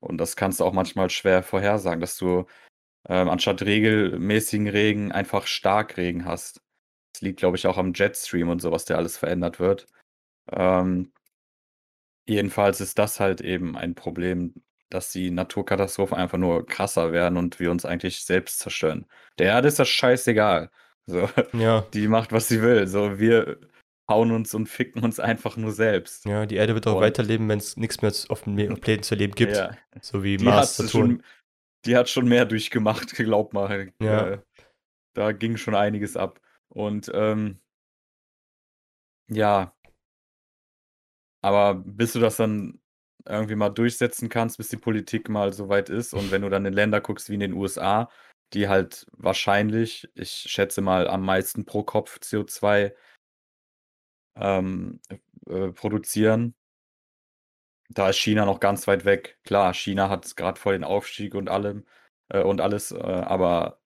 [0.00, 2.46] Und das kannst du auch manchmal schwer vorhersagen, dass du
[3.08, 6.60] ähm, anstatt regelmäßigen Regen einfach Starkregen hast.
[7.12, 9.86] Das liegt, glaube ich, auch am Jetstream und so, was der alles verändert wird.
[10.52, 11.12] Ähm,
[12.26, 14.54] jedenfalls ist das halt eben ein Problem,
[14.90, 19.06] dass die Naturkatastrophen einfach nur krasser werden und wir uns eigentlich selbst zerstören.
[19.38, 20.70] Der Erde ist das scheißegal.
[21.06, 22.86] So, Ja, die macht, was sie will.
[22.86, 23.58] So, wir
[24.08, 26.24] hauen uns und ficken uns einfach nur selbst.
[26.26, 29.14] ja, die Erde wird auch Und- weiterleben, wenn es nichts mehr auf dem Planeten zu
[29.14, 29.56] leben gibt.
[29.56, 30.90] Ja, So wie die, Mars, Saturn.
[30.90, 31.22] schon,
[31.84, 33.92] die hat schon mehr durchgemacht, glaub mal.
[34.00, 34.28] Ja.
[34.30, 34.38] Äh,
[35.14, 36.40] da ging schon einiges ab.
[36.68, 37.58] Und ähm,
[39.28, 39.74] ja,
[41.42, 42.80] aber bis du das dann
[43.28, 46.64] irgendwie mal durchsetzen kannst, bis die Politik mal so weit ist und wenn du dann
[46.66, 48.08] in Länder guckst wie in den USA,
[48.52, 52.92] die halt wahrscheinlich, ich schätze mal, am meisten pro Kopf CO2
[54.36, 55.00] ähm,
[55.48, 56.54] äh, produzieren,
[57.88, 59.38] da ist China noch ganz weit weg.
[59.44, 61.84] Klar, China hat gerade voll den Aufstieg und allem
[62.28, 63.80] äh, und alles, äh, aber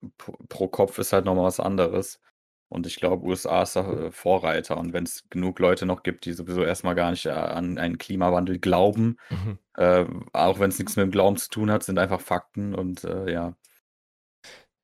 [0.49, 2.21] pro, Kopf ist halt nochmal was anderes.
[2.69, 4.79] Und ich glaube, USA ist da äh, Vorreiter.
[4.79, 7.99] Und wenn es genug Leute noch gibt, die sowieso erstmal gar nicht äh, an einen
[7.99, 9.59] Klimawandel glauben, Mhm.
[9.77, 13.03] äh, auch wenn es nichts mit dem Glauben zu tun hat, sind einfach Fakten und
[13.05, 13.57] ja.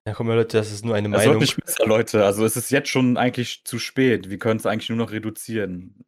[0.07, 1.40] Ja, guck mal, Leute, das ist nur eine Es wird Meinung.
[1.40, 2.25] nicht besser, Leute.
[2.25, 4.31] Also es ist jetzt schon eigentlich zu spät.
[4.31, 6.05] Wir können es eigentlich nur noch reduzieren.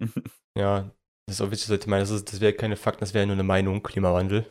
[0.58, 0.90] Ja,
[1.26, 3.42] das ist auch wichtig, Leute das, ist- das wäre keine Fakten, das wäre nur eine
[3.42, 4.46] Meinung, Klimawandel.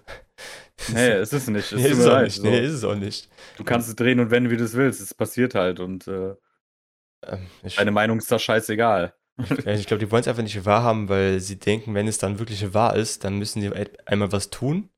[0.93, 1.71] Nee, es ist nicht.
[1.71, 2.35] Es Nee, ist es auch nicht.
[2.35, 2.43] so.
[2.43, 3.27] Nee, ist es auch nicht.
[3.57, 5.01] Du kannst es drehen und wenden, wie du es willst.
[5.01, 6.35] Es passiert halt und äh,
[7.25, 9.15] Ähm, deine Meinung ist da scheißegal.
[9.65, 12.71] Ich glaube, die wollen es einfach nicht wahrhaben, weil sie denken, wenn es dann wirklich
[12.75, 14.89] wahr ist, dann müssen sie ein- einmal was tun.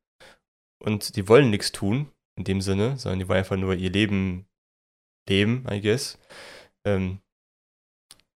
[0.80, 4.48] Und die wollen nichts tun, in dem Sinne, sondern die wollen einfach nur ihr Leben
[5.28, 6.18] leben, I guess.
[6.86, 7.20] Ähm,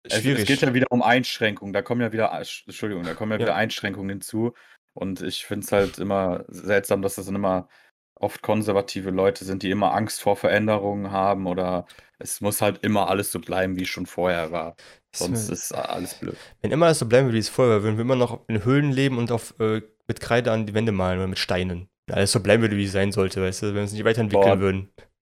[0.04, 0.40] Es, schwierig.
[0.42, 1.72] es geht ja wieder um Einschränkungen.
[1.72, 3.42] Da kommen ja wieder, Entschuldigung, da kommen ja Ja.
[3.46, 4.54] wieder Einschränkungen hinzu.
[4.94, 7.68] Und ich finde es halt immer seltsam, dass das dann immer
[8.14, 11.86] oft konservative Leute sind, die immer Angst vor Veränderungen haben oder
[12.18, 14.74] es muss halt immer alles so bleiben, wie es schon vorher war.
[15.12, 16.36] Es Sonst mir- ist alles blöd.
[16.62, 18.64] wenn immer das so bleiben würde, wie es vorher war, würden wir immer noch in
[18.64, 21.88] Höhlen leben und auf, äh, mit Kreide an die Wände malen oder mit Steinen.
[22.12, 24.58] Alles so bleiben würde, wie es sein sollte, weißt du, wenn wir uns nicht weiterentwickeln
[24.58, 24.60] Boah.
[24.60, 24.92] würden.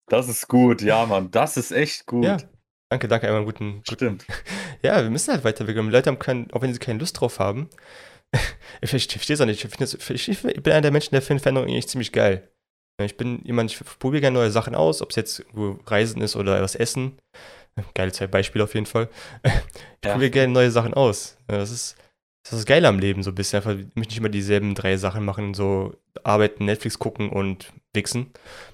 [0.09, 1.31] Das ist gut, ja, Mann.
[1.31, 2.25] Das ist echt gut.
[2.25, 2.37] Ja,
[2.91, 4.27] danke, danke, einmal einen guten, Stimmt.
[4.83, 5.91] Ja, wir müssen halt weiterentwickeln.
[5.91, 7.71] Leute haben keinen, auch wenn sie keine Lust drauf haben.
[8.81, 9.65] ich verstehe es auch nicht.
[9.65, 12.49] Ich, das, ich, bin einer der Menschen, der findet Veränderung eigentlich ziemlich geil.
[13.01, 15.45] Ich bin jemand, ich probiere gerne neue Sachen aus, ob es jetzt
[15.87, 17.19] Reisen ist oder was essen.
[17.95, 19.09] Geiles Beispiel auf jeden Fall.
[20.03, 20.15] Ich Ja.
[20.15, 21.39] probiere gerne neue Sachen aus.
[21.47, 21.97] Das ist
[22.43, 23.59] das ist geil am Leben, so ein bisschen.
[23.59, 28.33] Einfach nicht immer dieselben drei Sachen machen, so arbeiten, Netflix gucken und wichsen.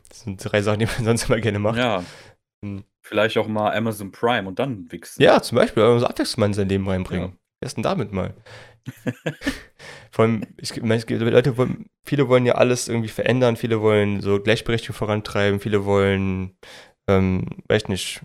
[0.09, 1.79] Das sind drei Sachen, die man sonst immer gerne macht.
[1.79, 2.03] Ja.
[2.65, 2.85] Hm.
[3.03, 5.23] Vielleicht auch mal Amazon Prime und dann wichsen.
[5.23, 7.31] Ja, zum Beispiel, aber so Abwechslung mal in sein Leben reinbringen.
[7.31, 7.37] Ja.
[7.61, 8.35] Erst denn damit mal.
[10.11, 13.81] Vor allem, ich meine, es gibt Leute, wollen, viele wollen ja alles irgendwie verändern, viele
[13.81, 16.57] wollen so Gleichberechtigung vorantreiben, viele wollen,
[17.09, 18.23] ähm, weiß nicht,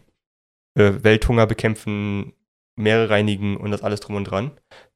[0.77, 2.33] äh, Welthunger bekämpfen,
[2.75, 4.51] Meere reinigen und das alles drum und dran.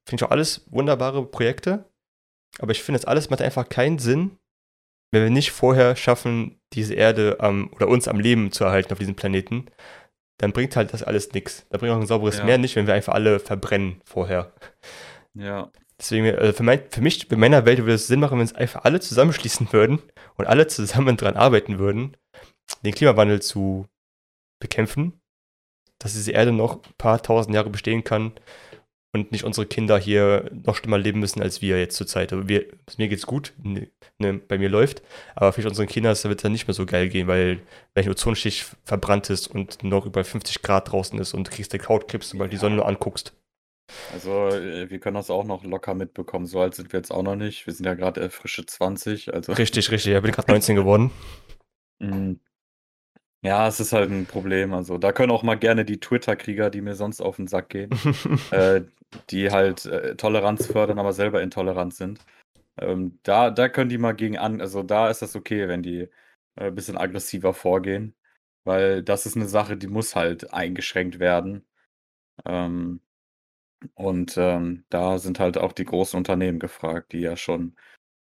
[0.07, 1.85] Finde ich auch alles wunderbare Projekte,
[2.59, 4.37] aber ich finde, das alles macht einfach keinen Sinn,
[5.11, 8.99] wenn wir nicht vorher schaffen, diese Erde am, oder uns am Leben zu erhalten auf
[8.99, 9.67] diesem Planeten,
[10.37, 11.65] dann bringt halt das alles nichts.
[11.69, 12.45] Da bringt auch ein sauberes Ja.
[12.45, 14.53] Meer nicht, wenn wir einfach alle verbrennen vorher.
[15.33, 15.71] Ja.
[15.99, 18.55] Deswegen, äh, für, mein, für mich, in meiner Welt würde es Sinn machen, wenn uns
[18.55, 19.99] einfach alle zusammenschließen würden
[20.35, 22.15] und alle zusammen dran arbeiten würden,
[22.83, 23.87] den Klimawandel zu
[24.59, 25.19] bekämpfen,
[25.99, 28.33] dass diese Erde noch ein paar tausend Jahre bestehen kann
[29.17, 32.33] und nicht unsere Kinder hier noch schlimmer leben müssen als wir jetzt zurzeit.
[32.33, 32.65] Aber wir,
[32.97, 35.01] mir geht's gut, ne, ne, bei mir läuft,
[35.35, 37.61] aber für unseren Kindern wird es dann nicht mehr so geil gehen, weil
[37.93, 41.87] welche Ozonschicht verbrannt ist und noch über 50 Grad draußen ist und du kriegst der
[41.87, 43.33] Hautkrebs, sobald die Sonne nur anguckst.
[44.11, 46.45] Also, äh, wir können das auch noch locker mitbekommen.
[46.45, 47.65] So alt sind wir jetzt auch noch nicht.
[47.67, 49.33] Wir sind ja gerade äh, frische 20.
[49.33, 50.13] Also, Richtig, richtig.
[50.13, 51.11] Ich bin gerade 19 geworden.
[51.99, 52.33] Mm.
[53.43, 54.73] Ja, es ist halt ein Problem.
[54.73, 57.91] Also, da können auch mal gerne die Twitter-Krieger, die mir sonst auf den Sack gehen,
[58.51, 58.81] äh,
[59.29, 62.19] die halt äh, Toleranz fördern, aber selber intolerant sind.
[62.79, 66.09] Ähm, da, da können die mal gegen an, also da ist das okay, wenn die
[66.57, 68.15] ein bisschen aggressiver vorgehen,
[68.65, 71.65] weil das ist eine Sache, die muss halt eingeschränkt werden.
[72.45, 73.01] Ähm,
[73.95, 77.75] und ähm, da sind halt auch die großen Unternehmen gefragt, die ja schon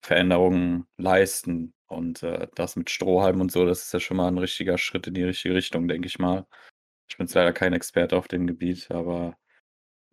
[0.04, 1.75] Veränderungen leisten.
[1.88, 5.08] Und äh, das mit Strohhalm und so, das ist ja schon mal ein richtiger Schritt
[5.08, 6.46] in die richtige Richtung, denke ich mal.
[7.10, 9.38] Ich bin jetzt leider kein Experte auf dem Gebiet, aber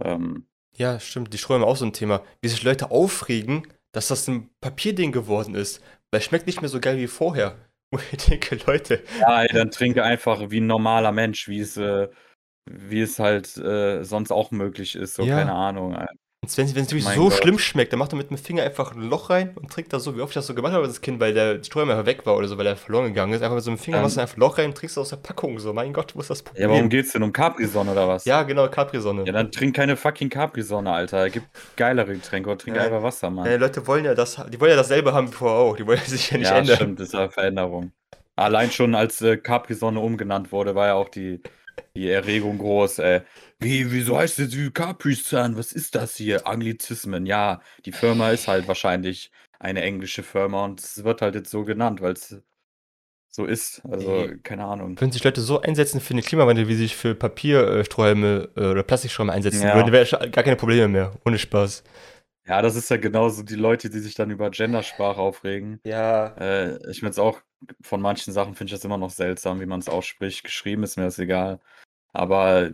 [0.05, 1.33] ähm, Ja, stimmt.
[1.33, 2.23] Die Strohhalme auch so ein Thema.
[2.43, 5.83] Wie sich Leute aufregen, dass das ein Papierding geworden ist.
[6.11, 7.57] Weil es schmeckt nicht mehr so geil wie vorher.
[7.91, 11.77] Wo ich denke, Leute, ja, ey, dann trinke einfach wie ein normaler Mensch, wie es,
[11.77, 12.09] äh,
[12.71, 15.15] wie es halt äh, sonst auch möglich ist.
[15.15, 15.37] So, Ja.
[15.37, 15.95] keine Ahnung.
[16.45, 16.49] Ey.
[16.57, 17.35] wenn es wirklich Mein so Gott.
[17.35, 20.01] schlimm schmeckt, dann macht er mit dem Finger einfach ein Loch rein und trinkt da
[20.01, 22.27] so, wie oft ich das so gemacht habe als Kind, weil der Strohhalm einfach weg
[22.27, 23.43] war oder so, weil er verloren gegangen ist.
[23.43, 24.03] Einfach mit so einem Finger Ähm.
[24.03, 25.59] machst du einfach ein Loch rein und trinkst aus der Packung.
[25.61, 26.71] So, mein Gott, wo ist das Ja, Problem?
[26.71, 28.25] warum geht's denn um Capri-Sonne oder was?
[28.25, 29.25] Ja, genau, Capri-Sonne.
[29.25, 31.31] Ja, dann trink keine fucking Capri-Sonne, Alter.
[31.31, 32.83] Gibt geilere Getränke oder trink Ja.
[32.85, 33.47] einfach Wasser, Mann.
[33.47, 35.77] Ja, die Leute wollen ja das, die wollen ja dasselbe haben wie vorher auch.
[35.77, 36.77] Die wollen ja sich ja nicht ja, ändern.
[36.77, 37.93] stimmt, das ist eine Veränderung.
[38.35, 41.41] Allein schon als äh, Capri-Sonne umgenannt wurde, war ja auch die,
[41.95, 42.99] die Erregung groß.
[42.99, 43.21] Ey.
[43.63, 45.57] Wie, wieso heißt es wie Capri-Sun?
[45.57, 46.47] Was ist das hier?
[46.47, 47.27] Anglizismen.
[47.27, 51.65] Ja, die Firma ist halt wahrscheinlich eine englische Firma und es wird halt jetzt so
[51.65, 52.43] genannt, weil es
[53.29, 53.83] so ist.
[53.89, 54.37] Also, Nee.
[54.43, 55.01] keine Ahnung.
[55.01, 58.83] Würden sich Leute so einsetzen für den Klimawandel, wie sie sich für Papierstrohhalme äh, oder
[58.83, 59.75] Plastikstrohhalme einsetzen Ja.
[59.77, 61.13] würden, wäre gar keine Probleme mehr.
[61.25, 61.83] Ohne Spaß.
[62.45, 65.81] Ja, das ist ja genauso die Leute, die sich dann über Gendersprache aufregen.
[65.85, 66.35] Ja.
[66.39, 67.41] Äh, ich finde es auch,
[67.81, 70.43] von manchen Sachen finde ich das immer noch seltsam, wie man es ausspricht.
[70.43, 71.61] Geschrieben ist mir das egal.
[72.13, 72.71] Aber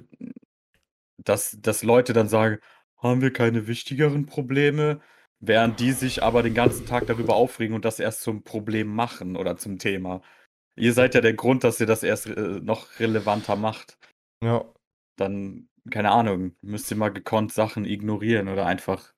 [1.18, 2.58] dass, dass Leute dann sagen,
[2.98, 5.00] haben wir keine wichtigeren Probleme,
[5.40, 9.36] während die sich aber den ganzen Tag darüber aufregen und das erst zum Problem machen
[9.36, 10.22] oder zum Thema.
[10.76, 13.98] Ihr seid ja der Grund, dass ihr das erst äh, noch relevanter macht.
[14.42, 14.64] Ja.
[15.16, 19.12] Dann, keine Ahnung, müsst ihr mal gekonnt Sachen ignorieren oder einfach,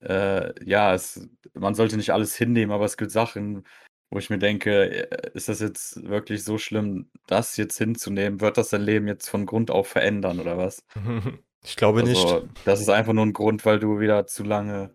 [0.00, 3.64] äh, ja, es, man sollte nicht alles hinnehmen, aber es gibt Sachen,
[4.12, 8.40] wo ich mir denke, äh, ist das jetzt wirklich so schlimm, das jetzt hinzunehmen?
[8.40, 10.84] Wird das dein Leben jetzt von Grund auf verändern oder was?
[11.64, 12.20] Ich glaube nicht.
[12.24, 14.90] Also, das ist einfach nur ein Grund, weil du wieder zu lange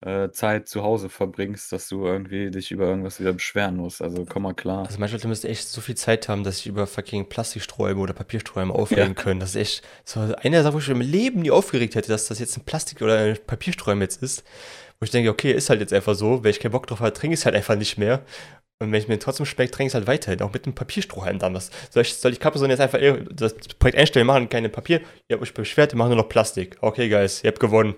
[0.00, 4.00] äh, Zeit zu Hause verbringst, dass du irgendwie dich über irgendwas wieder beschweren musst.
[4.00, 4.86] Also komm mal klar.
[4.86, 8.14] Also manche Leute müssen echt so viel Zeit haben, dass sie über fucking Plastikstrohhalme oder
[8.14, 9.40] Papierstrohhalme aufregen können.
[9.40, 12.38] Das ist echt so eine Sache, wo ich im Leben nie aufgeregt hätte, dass das
[12.38, 14.42] jetzt ein Plastik- oder ein Papierstrohhalm jetzt ist.
[14.98, 16.42] Wo ich denke, okay, ist halt jetzt einfach so.
[16.42, 18.22] Wenn ich keinen Bock drauf habe, trinke ich es halt einfach nicht mehr.
[18.78, 20.42] Und wenn ich mir trotzdem schmeckt, trinke ich es halt weiterhin.
[20.42, 21.54] Auch mit einem Papierstrohhalm dann.
[21.54, 22.98] Was, soll, ich, soll ich Capri-Sonne jetzt einfach
[23.30, 25.00] das Projekt einstellen, machen keine Papier?
[25.28, 26.76] Ihr habt euch beschwert, wir machen nur noch Plastik.
[26.80, 27.94] Okay, guys, ihr habt gewonnen.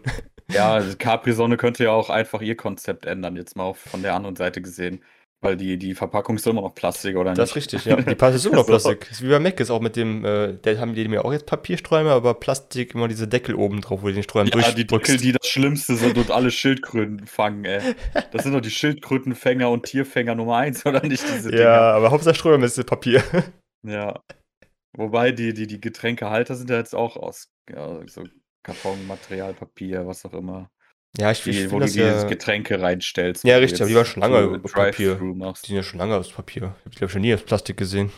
[0.51, 4.37] Ja, also Capri-Sonne könnte ja auch einfach ihr Konzept ändern, jetzt mal von der anderen
[4.37, 5.03] Seite gesehen.
[5.41, 7.73] Weil die, die Verpackung ist immer noch Plastik, oder Das ist nicht?
[7.73, 7.95] richtig, ja.
[7.97, 8.67] Die Pappe ist immer noch.
[8.67, 9.01] Plastik.
[9.09, 11.33] Das ist wie bei Mac ist auch mit dem, äh, da haben die mir auch
[11.33, 14.85] jetzt Papiersträume, aber Plastik immer diese Deckel oben drauf, wo du den Sträumen Ja, die
[14.85, 15.13] durchdrückst.
[15.13, 17.95] Deckel, die das Schlimmste sind und alle Schildkröten fangen, ey.
[18.33, 21.63] Das sind doch die Schildkrötenfänger und Tierfänger Nummer eins, oder nicht, diese Dinger?
[21.63, 23.23] Ja, aber Hauptsache Sträume ist Papier.
[23.85, 24.21] Ja.
[24.97, 28.25] Wobei die, die, die Getränkehalter sind ja jetzt auch aus ja, so
[28.65, 30.69] Kartonmaterial, Papier, was auch immer.
[31.17, 33.45] Ja, ich, ich Die, wo finde du die ja, Getränke reinstellst.
[33.45, 35.17] Ja, wo richtig, aber die waren schon lange aus Papier.
[35.17, 35.65] Machst.
[35.65, 36.75] die sind ja schon lange aus Papier.
[36.81, 38.13] Ich habe glaube schon nie aus Plastik gesehen.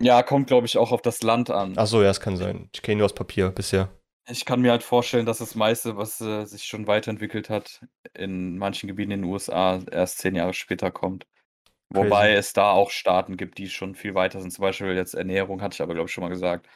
[0.00, 1.74] Ja, kommt, glaube ich, auch auf das Land an.
[1.76, 2.68] Ach so, ja, es kann sein.
[2.72, 3.88] Ich kenne nur aus Papier bisher.
[4.30, 7.80] Ich kann mir halt vorstellen, dass das meiste, was äh, sich schon weiterentwickelt hat,
[8.14, 11.26] in manchen Gebieten in den USA erst zehn Jahre später kommt.
[11.90, 14.50] Wobei es da auch Staaten gibt, die schon viel weiter sind.
[14.50, 16.68] Zum Beispiel jetzt Ernährung, hatte ich aber, glaube ich, schon mal gesagt.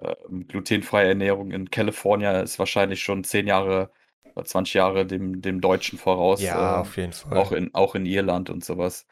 [0.00, 0.14] Äh,
[0.48, 3.92] glutenfreie Ernährung in Kalifornien ist wahrscheinlich schon zehn Jahre
[4.34, 6.40] oder 20 Jahre dem, dem Deutschen voraus.
[6.40, 7.36] Ja, äh, auf jeden Fall.
[7.38, 9.06] Auch in, auch in Irland und sowas.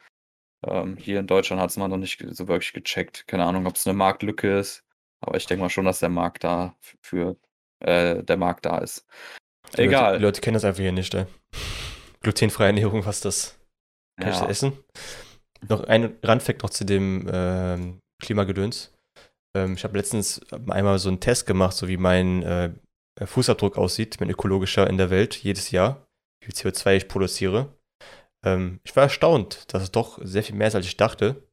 [0.65, 3.27] Ähm, hier in Deutschland hat es man noch nicht so wirklich gecheckt.
[3.27, 4.83] Keine Ahnung, ob es eine Marktlücke ist.
[5.21, 7.37] Aber ich denke mal schon, dass der Markt da für
[7.79, 9.05] äh, der Markt da ist.
[9.77, 10.03] Die Egal.
[10.13, 11.25] Leute, die Leute kennen das einfach hier nicht, ey.
[12.21, 13.57] Glutenfreie Ernährung, was das?
[14.19, 14.41] Kann ich Ja.
[14.41, 14.73] das essen?
[15.67, 18.93] Noch ein Randfact noch zu dem ähm, Klimagedöns.
[19.55, 22.73] Ähm, ich habe letztens einmal so einen Test gemacht, so wie mein äh,
[23.27, 26.05] Fußabdruck aussieht, mein ökologischer in der Welt, jedes Jahr,
[26.41, 27.73] wie viel CO2 ich produziere.
[28.45, 31.47] Ähm, ich war erstaunt, dass es doch sehr viel mehr ist, als ich dachte.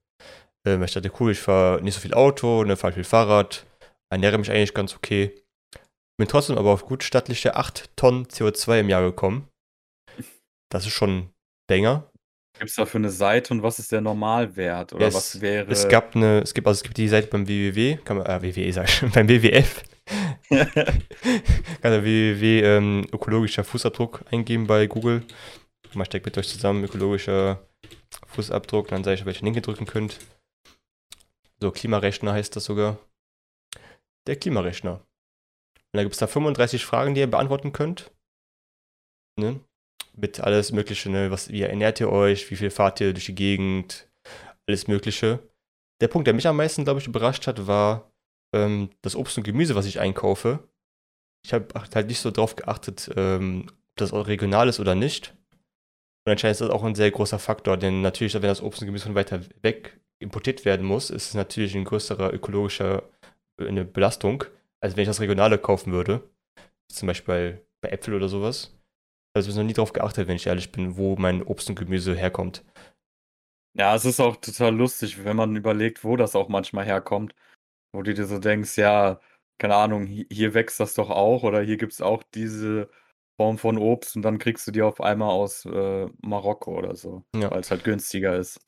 [0.67, 3.67] Ähm, ich dachte, cool, ich fahre nicht so viel Auto, ne, fahre viel Fahrrad,
[4.13, 5.35] ernähre mich eigentlich ganz okay.
[6.19, 9.49] Bin trotzdem aber auf gut stattliche 8 Tonnen CO2 im Jahr gekommen.
[10.71, 11.31] Das ist schon
[11.69, 12.11] Banger.
[12.59, 14.93] Gibt es dafür eine Seite und was ist der Normalwert?
[14.93, 15.71] Oder Es- was wäre.
[15.71, 18.43] Es gab eine, es gibt, also es gibt die Seite beim WWW, kann man, äh,
[18.43, 19.83] WWE sag ich beim WWF,
[20.49, 25.25] kann der WWW ähm, ökologischer Fußabdruck eingeben bei Google.
[25.95, 27.67] Mal steckt mit euch zusammen, ökologischer
[28.27, 30.19] Fußabdruck, dann sage ich, welche Link drücken könnt.
[31.61, 32.99] So, Klimarechner heißt das sogar.
[34.27, 34.95] Der Klimarechner.
[35.93, 38.13] Und da gibt es da 35 Fragen, die ihr beantworten könnt.
[39.37, 39.61] Ne?
[40.15, 41.31] Mit alles Mögliche, ne?
[41.31, 44.09] Was, wie ernährt ihr euch, wie viel fahrt ihr durch die Gegend,
[44.67, 45.41] alles Mögliche.
[46.01, 48.10] Der Punkt, der mich am meisten, glaube ich, überrascht hat, war
[48.53, 50.69] ähm, das Obst und Gemüse, was ich einkaufe.
[51.45, 55.35] Ich habe halt nicht so drauf geachtet, ähm, ob das regional ist oder nicht.
[56.27, 58.87] Und anscheinend ist das auch ein sehr großer Faktor, denn natürlich, wenn das Obst und
[58.87, 63.03] Gemüse von weiter weg importiert werden muss, ist es natürlich ein größerer ökologischer
[63.59, 64.45] äh, eine Belastung,
[64.81, 66.29] als wenn ich das Regionale kaufen würde.
[66.93, 68.77] Zum Beispiel bei, Äpfel oder sowas.
[69.35, 72.15] Also ich noch nie drauf geachtet, wenn ich ehrlich bin, wo mein Obst und Gemüse
[72.15, 72.65] herkommt.
[73.75, 77.35] Ja, es ist auch total lustig, wenn man überlegt, wo das auch manchmal herkommt.
[77.93, 79.21] Wo du dir so denkst, ja,
[79.59, 82.91] keine Ahnung, hi- hier wächst das doch auch oder hier gibt es auch diese
[83.41, 87.25] Form von Obst und dann kriegst du die auf einmal aus äh, Marokko oder so,
[87.35, 87.51] Ja.
[87.51, 88.61] weil es halt günstiger ist.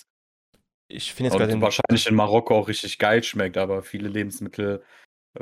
[0.88, 4.82] Ich finde jetzt gerade wahrscheinlich in Marokko auch richtig geil schmeckt, aber viele Lebensmittel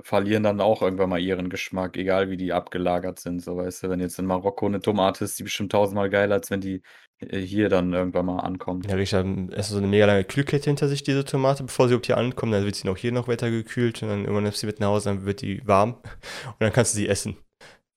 [0.02, 3.42] verlieren dann auch irgendwann mal ihren Geschmack, egal wie die abgelagert sind.
[3.42, 6.50] So weißt du, wenn jetzt in Marokko eine Tomate ist, die bestimmt tausendmal geiler, als
[6.50, 6.82] wenn die
[7.18, 8.86] äh, hier dann irgendwann mal ankommt.
[8.88, 9.18] Ja, richtig.
[9.18, 12.18] Dann erst so eine mega lange Kühlkette hinter sich, diese Tomate, bevor sie überhaupt hier
[12.18, 12.52] ankommt.
[12.52, 14.80] Dann wird sie noch hier noch weiter gekühlt und dann irgendwann nimmst du sie mit
[14.80, 15.94] nach Hause, dann wird die warm
[16.46, 17.36] und dann kannst du sie essen.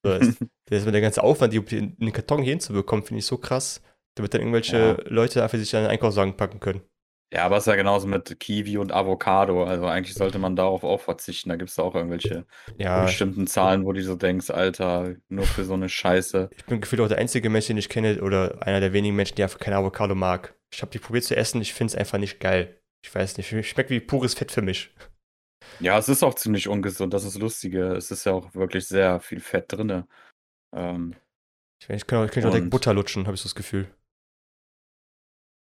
[0.03, 0.27] So, das,
[0.65, 3.82] das ist der ganze Aufwand, die in den Karton hier hinzubekommen, finde ich so krass,
[4.15, 4.97] damit dann irgendwelche Ja.
[5.10, 6.82] Leute einfach sich dann einen Einkaufswagen packen können.
[7.34, 9.63] Ja, aber es ist ja genauso mit Kiwi und Avocado.
[9.63, 11.50] Also eigentlich sollte man darauf auch verzichten.
[11.50, 12.46] Da gibt es auch irgendwelche
[12.78, 16.50] Ja, bestimmten Zahlen, wo du so denkst, Alter, nur für so eine Scheiße.
[16.56, 19.36] ich bin gefühlt auch der einzige Mensch, den ich kenne, oder einer der wenigen Menschen,
[19.36, 20.54] die einfach keine Avocado mag.
[20.72, 22.80] Ich habe die probiert zu essen, ich finde es einfach nicht geil.
[23.04, 24.91] Ich weiß nicht, schmeckt wie pures Fett für mich.
[25.80, 27.13] Ja, es ist auch ziemlich ungesund.
[27.13, 27.93] Das ist das Lustige.
[27.93, 30.04] Es ist ja auch wirklich sehr viel Fett drin.
[30.74, 31.15] Ähm,
[31.82, 33.88] Ich, ich könnte auch, ich könnte auch direkt Butter lutschen, habe ich so das Gefühl.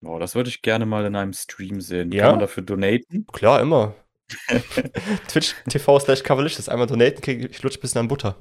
[0.06, 2.12] Oh, das würde ich gerne mal in einem Stream sehen.
[2.12, 2.24] Ja?
[2.24, 3.26] Kann man dafür donaten?
[3.32, 3.94] Klar, immer.
[5.28, 6.68] Twitch TV slash Kavalicious.
[6.68, 8.36] Einmal donaten, krieg ich, lutsche ein bisschen an Butter.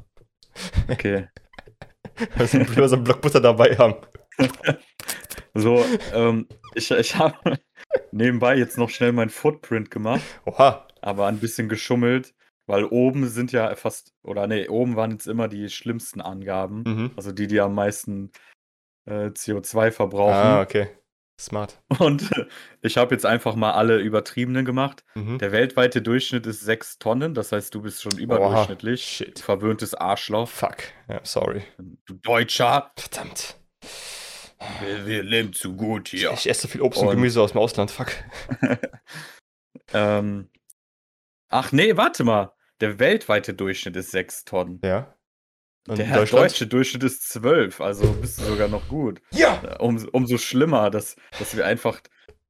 [0.90, 1.28] Okay.
[2.38, 3.96] Also ich will so einen Block Butter dabei haben.
[5.56, 7.60] So, ähm, ich, ich habe
[8.12, 10.24] nebenbei jetzt noch schnell mein Footprint gemacht.
[10.46, 10.88] Oha.
[11.02, 12.34] aber ein bisschen geschummelt,
[12.66, 17.12] weil oben sind ja fast, oder nee, oben waren jetzt immer die schlimmsten Angaben, Mhm.
[17.16, 18.32] also die, die am meisten
[19.06, 20.34] äh, CO2 verbrauchen.
[20.34, 20.88] Ah, okay.
[21.40, 21.82] Smart.
[22.00, 22.30] Und
[22.82, 25.04] ich habe jetzt einfach mal alle übertriebenen gemacht.
[25.16, 25.40] Mhm.
[25.40, 29.04] Der weltweite Durchschnitt ist 6 Tonnen, das heißt, du bist schon überdurchschnittlich.
[29.04, 29.40] Shit.
[29.40, 30.48] Verwöhntes Arschloch.
[30.48, 30.78] Fuck.
[31.10, 31.64] Ja, sorry.
[32.06, 33.58] Du Deutscher, Verdammt.
[34.82, 36.32] wir, wir leben zu gut hier.
[36.34, 37.90] Ich esse so viel Obst und, Und- Gemüse aus dem Ausland.
[37.92, 38.12] Fuck.
[39.94, 40.50] ähm,
[41.50, 42.54] ach nee, warte mal.
[42.80, 44.80] Der weltweite Durchschnitt ist 6 Tonnen.
[44.84, 45.13] Ja.
[45.88, 49.22] Und Der deutsche Durchschnitt ist 12, also bist du sogar noch gut.
[49.32, 49.62] Ja!
[49.64, 52.00] Äh, Um, umso schlimmer, dass, dass wir einfach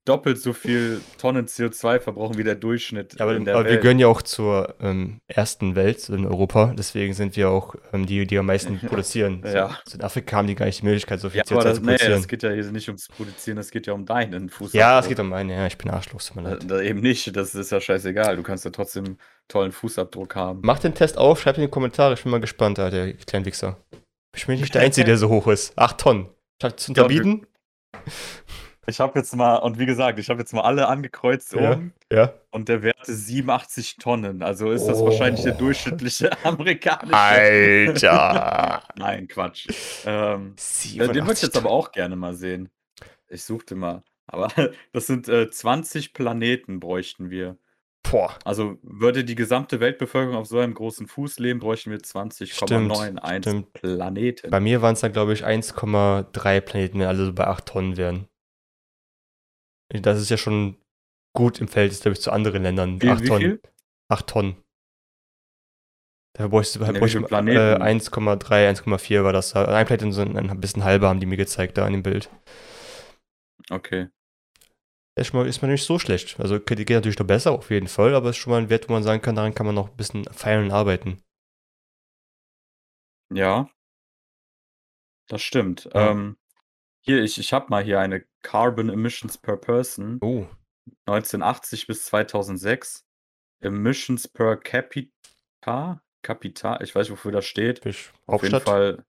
[0.05, 3.77] doppelt so viel Tonnen CO2 verbrauchen wie der Durchschnitt Ja, aber, in der aber wir
[3.77, 6.73] gehören ja auch zur ähm, ersten Welt in Europa.
[6.77, 9.41] Deswegen sind wir auch ähm, die, die am meisten produzieren.
[9.45, 9.77] Ja.
[9.85, 11.75] So, in Afrika haben die gar nicht die Möglichkeit, so viel ja, aber CO2 das,
[11.77, 12.11] zu nee, produzieren.
[12.11, 14.73] das geht ja hier nicht ums Produzieren, es geht ja um deinen Fuß.
[14.73, 15.49] ja, es geht um einen.
[15.49, 16.21] Ja, ich bin Arschloch.
[16.21, 16.65] Tut mir Da, leid.
[16.69, 18.35] da eben nicht, das ist ja scheißegal.
[18.35, 19.17] Du kannst ja trotzdem
[19.47, 20.61] tollen Fußabdruck haben.
[20.63, 22.13] Mach den Test auf, schreib in die Kommentare.
[22.13, 23.77] Ich bin mal gespannt, Alter, ihr kleinen Wichser.
[24.35, 25.77] Ich bin nicht der Einzige, der so hoch ist.
[25.77, 26.29] Acht Tonnen.
[26.61, 27.45] Statt zu unterbieten?
[28.85, 31.71] Ich habe jetzt mal, und wie gesagt, ich habe jetzt mal alle angekreuzt Ja.
[31.73, 32.33] oben Ja.
[32.51, 34.41] und der Wert ist 87 Tonnen.
[34.43, 35.59] Also ist das wahrscheinlich der Oh.
[35.59, 37.15] durchschnittliche amerikanische.
[38.11, 38.83] Alter.
[38.97, 39.67] Nein, Quatsch.
[40.05, 42.69] Ähm, äh, den würde ich 87 jetzt aber auch gerne mal sehen.
[43.29, 44.03] Ich suchte mal.
[44.27, 44.47] Aber
[44.93, 47.57] das sind äh, 20 Planeten bräuchten wir.
[48.09, 48.37] Boah.
[48.45, 53.73] Also würde die gesamte Weltbevölkerung auf so einem großen Fuß leben, bräuchten wir 20,91 stimmt.
[53.73, 54.51] Planeten.
[54.51, 57.97] Bei mir waren es dann, glaube ich, 1,3 Planeten, wenn alle so bei 8 Tonnen
[57.97, 58.27] wären.
[59.89, 60.77] Das ist ja schon
[61.35, 63.01] gut im Verhältnis, glaube ich, zu anderen Ländern.
[63.01, 63.41] Wie, 8 wie Tonnen.
[63.41, 63.61] viel?
[64.09, 64.63] 8 Tonnen.
[66.35, 67.83] Da bräuchte Nee, viele äh, Planeten?
[67.83, 69.55] 1,3, 1,4 war das.
[69.55, 72.29] Ein Planet so ein, ein bisschen halber haben die mir gezeigt da in dem Bild.
[73.69, 74.07] Okay.
[75.15, 76.39] Ist mal, ist mal nicht so schlecht.
[76.39, 78.89] Also geht, geht natürlich noch besser, auf jeden Fall, aber ist schon mal ein Wert,
[78.89, 81.21] wo man sagen kann, daran kann man noch ein bisschen feilen und arbeiten.
[83.31, 83.69] Ja.
[85.27, 85.85] Das stimmt.
[85.93, 86.11] Ja.
[86.11, 86.37] Ähm,
[87.01, 90.19] hier, ich, ich habe mal hier eine Carbon Emissions per Person.
[90.21, 90.47] Oh,
[91.05, 93.05] 1980 bis 2006.
[93.61, 96.01] Emissions per capita.
[96.21, 97.85] Capita, ich weiß nicht, wofür das steht.
[97.85, 98.63] ich Auf jeden Hauptstadt?
[98.63, 99.05] Fall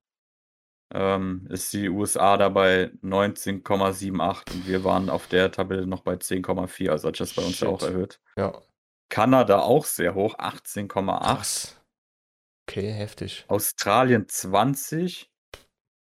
[0.93, 6.89] ähm, ist die USA dabei 19,78 und wir waren auf der Tabelle noch bei 10,4,
[6.91, 8.19] also hat sich das bei uns ja auch erhöht.
[8.37, 8.61] Ja,
[9.09, 11.19] Kanada auch sehr hoch, 18,8.
[11.19, 11.81] krass.
[12.67, 13.45] Okay, heftig.
[13.47, 15.31] Australien 20.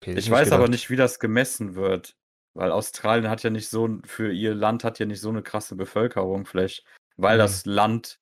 [0.04, 0.72] Okay, Ich weiß aber gedacht.
[0.72, 2.16] nicht, wie das gemessen wird,
[2.54, 5.76] weil Australien hat ja nicht so, für ihr Land hat ja nicht so eine krasse
[5.76, 6.84] Bevölkerung, vielleicht,
[7.18, 7.40] weil Hm.
[7.40, 8.20] das Land.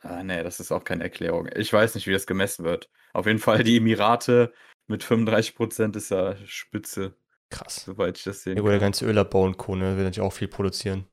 [0.00, 1.48] Ah, nee, das ist auch keine Erklärung.
[1.56, 2.88] Ich weiß nicht, wie das gemessen wird.
[3.12, 4.52] Auf jeden Fall die Emirate
[4.88, 7.14] mit 35% ist ja Spitze,
[7.50, 7.84] Krass.
[7.84, 9.76] soweit ich das sehen Ja, gut, der ganze Ölabbau und Co.
[9.76, 11.06] Ne, will natürlich auch viel produzieren.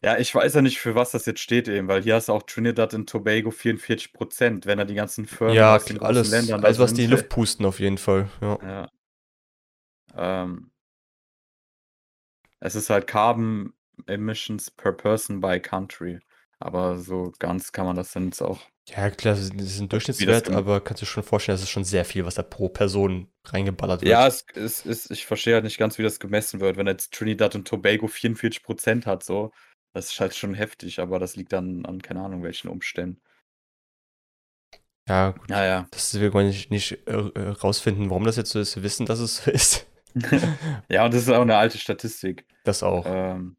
[0.00, 2.32] Ja, ich weiß ja nicht, für was das jetzt steht eben, weil hier hast du
[2.32, 6.64] auch Trinidad und Tobago 44%, wenn da die ganzen Firmen ja, aus den alles, Ländern
[6.64, 7.16] alles, was die in die.
[7.16, 8.28] Luft pusten, auf jeden Fall.
[8.40, 8.58] Ja.
[8.62, 8.90] Ja.
[10.14, 10.70] Ähm,
[12.60, 13.72] es ist halt Carbon
[14.06, 16.20] Emissions per Person by country.
[16.60, 18.60] Aber so ganz kann man das dann jetzt auch.
[18.88, 21.84] Ja, klar, das ist ein Durchschnittswert, aber kannst du dir schon vorstellen, das ist schon
[21.84, 24.10] sehr viel, was da pro Person reingeballert wird.
[24.10, 26.76] Ja, es, es ist, ich verstehe halt nicht ganz, wie das gemessen wird.
[26.76, 29.52] Wenn jetzt Trinidad und Tobago 44% hat, so,
[29.92, 33.20] das ist halt schon heftig, aber das liegt dann an, keine Ahnung, welchen Umständen.
[35.06, 35.50] ja gut.
[35.50, 35.86] Naja.
[35.90, 38.74] Das wir wollen nicht, nicht äh, rausfinden, warum das jetzt so ist.
[38.74, 39.86] Wir wissen, dass es so ist.
[40.88, 42.46] ja, und das ist auch eine alte Statistik.
[42.64, 43.04] Das auch.
[43.06, 43.58] Ähm,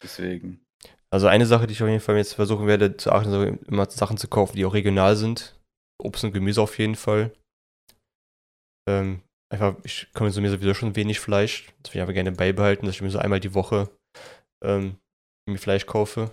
[0.00, 0.64] deswegen.
[1.12, 3.90] Also eine Sache, die ich auf jeden Fall jetzt versuchen werde zu achten, so immer
[3.90, 5.58] Sachen zu kaufen, die auch regional sind.
[6.00, 7.32] Obst und Gemüse auf jeden Fall.
[8.88, 9.20] Ähm,
[9.52, 11.66] einfach, ich konsumiere sowieso schon wenig Fleisch.
[11.82, 13.90] Das will ich aber gerne beibehalten, dass ich mir so einmal die Woche
[14.64, 14.96] ähm,
[15.48, 16.30] mir Fleisch kaufe.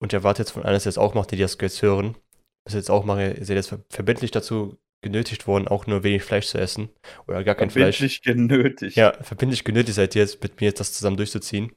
[0.00, 2.16] Und ich erwarte jetzt von allen, dass ihr das auch macht, die das jetzt hören.
[2.64, 6.04] Was ich jetzt auch mache, ihr seid jetzt ver- verbindlich dazu genötigt worden, auch nur
[6.04, 6.88] wenig Fleisch zu essen.
[7.26, 7.96] Oder gar kein Fleisch.
[7.96, 8.96] Verbindlich genötigt.
[8.96, 11.72] Ja, verbindlich genötigt seid ihr jetzt, mit mir jetzt das zusammen durchzuziehen.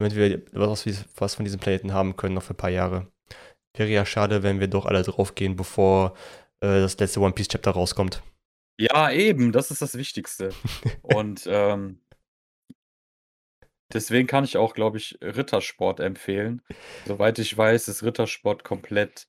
[0.00, 0.86] Damit wir was,
[1.16, 3.12] was von diesem Planeten haben können, noch für ein paar Jahre.
[3.76, 6.14] Wäre ja schade, wenn wir doch alle draufgehen, bevor
[6.60, 8.22] äh, das letzte One Piece Chapter rauskommt.
[8.78, 10.54] Ja, eben, das ist das Wichtigste.
[11.02, 12.00] Und ähm,
[13.92, 16.62] deswegen kann ich auch, glaube ich, Rittersport empfehlen.
[17.04, 19.28] Soweit ich weiß, ist Rittersport komplett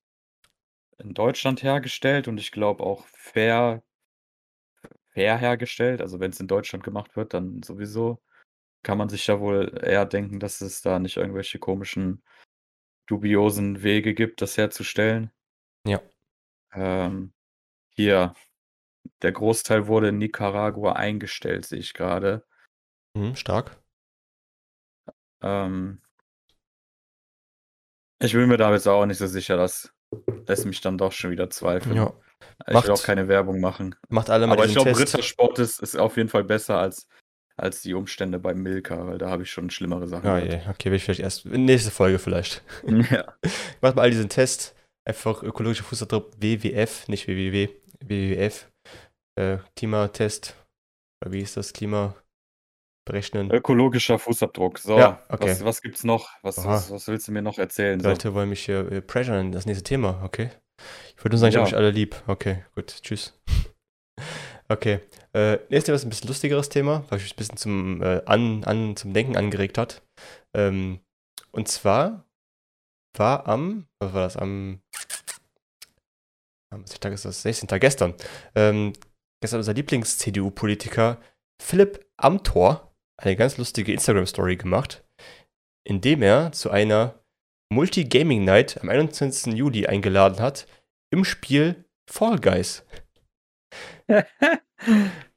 [1.00, 3.84] in Deutschland hergestellt und ich glaube auch fair,
[5.10, 6.00] fair hergestellt.
[6.00, 8.22] Also wenn es in Deutschland gemacht wird, dann sowieso
[8.84, 12.24] kann man sich ja wohl eher denken, dass es da nicht irgendwelche komischen,
[13.08, 15.32] dubiosen Wege gibt, das herzustellen.
[15.86, 16.02] Ja.
[16.74, 17.34] Ähm,
[17.96, 18.34] hier,
[19.22, 22.46] der Großteil wurde in Nicaragua eingestellt, sehe ich gerade.
[23.14, 23.78] Mhm, stark.
[25.42, 26.02] Ähm,
[28.20, 29.94] ich bin mir da jetzt auch nicht so sicher, das
[30.48, 31.96] lässt mich dann doch schon wieder zweifeln.
[31.96, 32.14] Ja.
[32.68, 33.96] Ich Macht- will auch keine Werbung machen.
[34.10, 34.98] Macht alle mal Aber ich glaube.
[34.98, 37.08] Rittersport ist, ist auf jeden Fall besser als,
[37.62, 40.52] als die Umstände bei Milka, weil da habe ich schon schlimmere Sachen gehört.
[40.52, 41.46] je, okay, will ich vielleicht erst.
[41.46, 42.64] Nächste Folge vielleicht.
[43.12, 43.34] Ja.
[43.82, 44.76] Macht mal all diesen Test.
[45.08, 47.70] Einfach ökologischer Fußabdruck WWF, nicht WWW,
[48.04, 48.68] WWF.
[49.40, 50.56] Äh, Klimatest.
[51.24, 51.74] Oder wie ist das?
[51.74, 52.16] Klima
[53.08, 53.50] berechnen.
[53.52, 54.78] Ökologischer Fußabdruck.
[54.80, 55.50] So, Ja, okay.
[55.50, 56.30] was, was gibt's noch?
[56.44, 57.98] Was, was, was willst du mir noch erzählen?
[58.00, 58.10] Die So.
[58.10, 60.50] Leute wollen mich hier äh, pressuren, das nächste Thema, okay.
[61.18, 61.62] Ich würde nur sagen, ich Ja.
[61.62, 62.16] habe euch alle lieb.
[62.28, 63.40] Okay, gut, tschüss.
[64.72, 65.00] Okay,
[65.34, 68.64] äh, nächstes Thema ist ein bisschen lustigeres Thema, weil mich ein bisschen zum, äh, an,
[68.64, 70.02] an, zum Denken angeregt hat.
[70.54, 71.00] Ähm,
[71.52, 72.26] und zwar
[73.18, 74.82] war am, was war das, am,
[76.70, 77.42] am Tag ist das?
[77.42, 77.68] 16.
[77.68, 78.14] Tag, gestern.
[78.56, 78.94] Ähm,
[79.42, 81.20] gestern unser Lieblings-CDU-Politiker
[81.62, 85.04] Philipp Amthor eine ganz lustige Instagram-Story gemacht,
[85.84, 87.20] indem er zu einer
[87.72, 89.54] Multi-Gaming-Night am 21.
[89.54, 90.68] Juli eingeladen hat
[91.12, 92.84] im Spiel Fall Guys.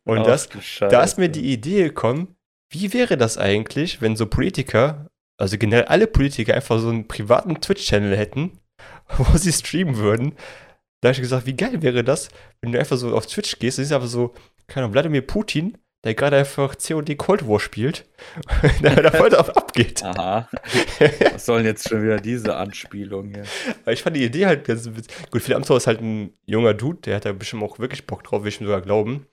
[0.05, 0.49] Und Ach, das,
[0.81, 2.37] da ist mir die Idee gekommen,
[2.71, 7.61] wie wäre das eigentlich, wenn so Politiker, also generell alle Politiker einfach so einen privaten
[7.61, 8.59] Twitch-Channel hätten,
[9.17, 10.35] wo sie streamen würden?
[11.01, 12.31] Da habe ich gesagt, wie geil wäre das,
[12.61, 14.35] wenn du einfach so auf Twitch gehst, das ist einfach so,
[14.67, 18.07] keine Ahnung, Wladimir Putin, der gerade einfach COD Cold War spielt,
[18.83, 20.05] der da voll drauf abgeht.
[20.05, 20.49] Aha.
[21.33, 23.93] Was sollen jetzt schon wieder diese Anspielungen hier?
[23.93, 25.31] Ich fand die Idee halt ganz witzig.
[25.31, 28.23] Gut, Philipp Amthor ist halt ein junger Dude, der hat da bestimmt auch wirklich Bock
[28.23, 29.27] drauf, will ich mir sogar glauben.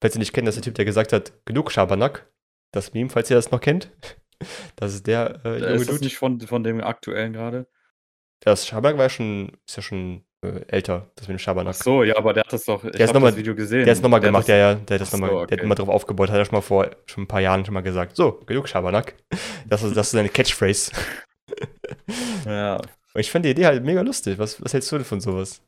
[0.00, 2.26] Falls ihr nicht kennt, das ist der Typ, der gesagt hat, genug Schabernack.
[2.72, 3.90] Das Meme, falls ihr das noch kennt.
[4.76, 6.04] Das ist der äh, junge Ist das Dude.
[6.04, 7.66] nicht von, von dem aktuellen gerade?
[8.40, 10.33] Das Schabernack war ja schon, ist ja schon äh,
[10.68, 11.74] älter, das mit dem Ach Schabernack.
[11.74, 12.84] so, ja, aber der hat das doch.
[12.84, 13.84] Ich ist noch mal- das Video gesehen.
[13.84, 14.74] Der hat es nochmal Der gemacht, ja, ja.
[14.74, 15.62] Der hat das Ach so, nochmal, der hat okay.
[15.64, 18.16] immer drauf aufgebaut, hat er schon mal vor schon ein paar Jahren schon mal gesagt.
[18.16, 19.14] So, genug Schabernack.
[19.68, 20.92] Das ist, das ist seine Catchphrase.
[22.46, 22.76] Ja.
[22.76, 24.38] Und ich fand die Idee halt mega lustig.
[24.38, 25.62] Was, was hältst du denn von sowas?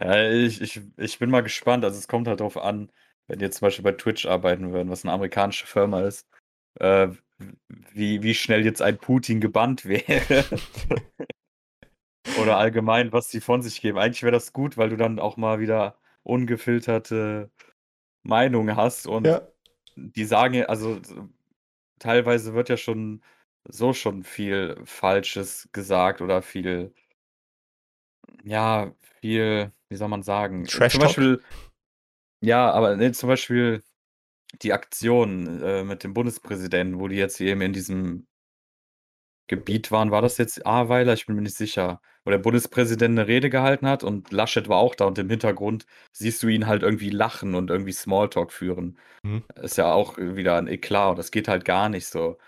[0.00, 1.84] Ja, ich, ich, ich bin mal gespannt.
[1.84, 2.90] Also es kommt halt drauf an,
[3.28, 6.26] wenn jetzt zum Beispiel bei Twitch arbeiten würden, was eine amerikanische Firma ist,
[6.80, 7.08] äh,
[7.92, 10.44] wie, wie schnell jetzt ein Putin gebannt wäre.
[12.34, 13.98] Oder allgemein, was sie von sich geben.
[13.98, 17.50] Eigentlich wäre das gut, weil du dann auch mal wieder ungefilterte
[18.24, 19.42] Meinungen hast und Ja.
[19.96, 21.00] die sagen, ja- also
[21.98, 23.22] teilweise wird ja schon
[23.68, 26.92] so schon viel Falsches gesagt oder viel,
[28.44, 30.64] ja, viel, wie soll man sagen?
[30.66, 31.00] Trash zum?
[31.00, 31.42] Beispiel,
[32.40, 33.82] ja, aber ne, zum Beispiel
[34.62, 38.26] die Aktion äh, mit dem Bundespräsidenten, wo die jetzt eben in diesem
[39.46, 41.12] Gebiet waren, war das jetzt Ahrweiler?
[41.12, 42.00] Ich bin mir nicht sicher.
[42.24, 45.86] Wo der Bundespräsident eine Rede gehalten hat und Laschet war auch da und im Hintergrund
[46.12, 48.98] siehst du ihn halt irgendwie lachen und irgendwie Smalltalk führen.
[49.22, 49.44] Mhm.
[49.56, 52.38] Ist ja auch wieder ein Eklat und das geht halt gar nicht so.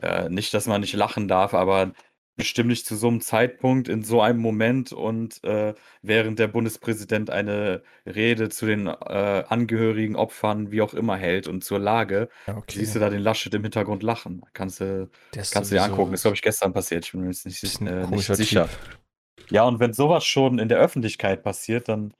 [0.00, 1.92] Äh, nicht, dass man nicht lachen darf, aber
[2.36, 7.30] bestimmt nicht zu so einem Zeitpunkt, in so einem Moment und äh, während der Bundespräsident
[7.30, 12.56] eine Rede zu den äh, Angehörigen, Opfern, wie auch immer hält und zur Lage, Ja,
[12.58, 12.78] okay.
[12.78, 14.42] siehst du da den Laschet im Hintergrund lachen.
[14.52, 16.12] Kannst du, kannst du dir angucken.
[16.12, 17.06] Ist, glaube ich, gestern passiert.
[17.06, 18.68] Ich bin mir jetzt nicht, äh, nicht sicher.
[18.68, 19.50] Typ.
[19.50, 22.12] Ja, und wenn sowas schon in der Öffentlichkeit passiert, dann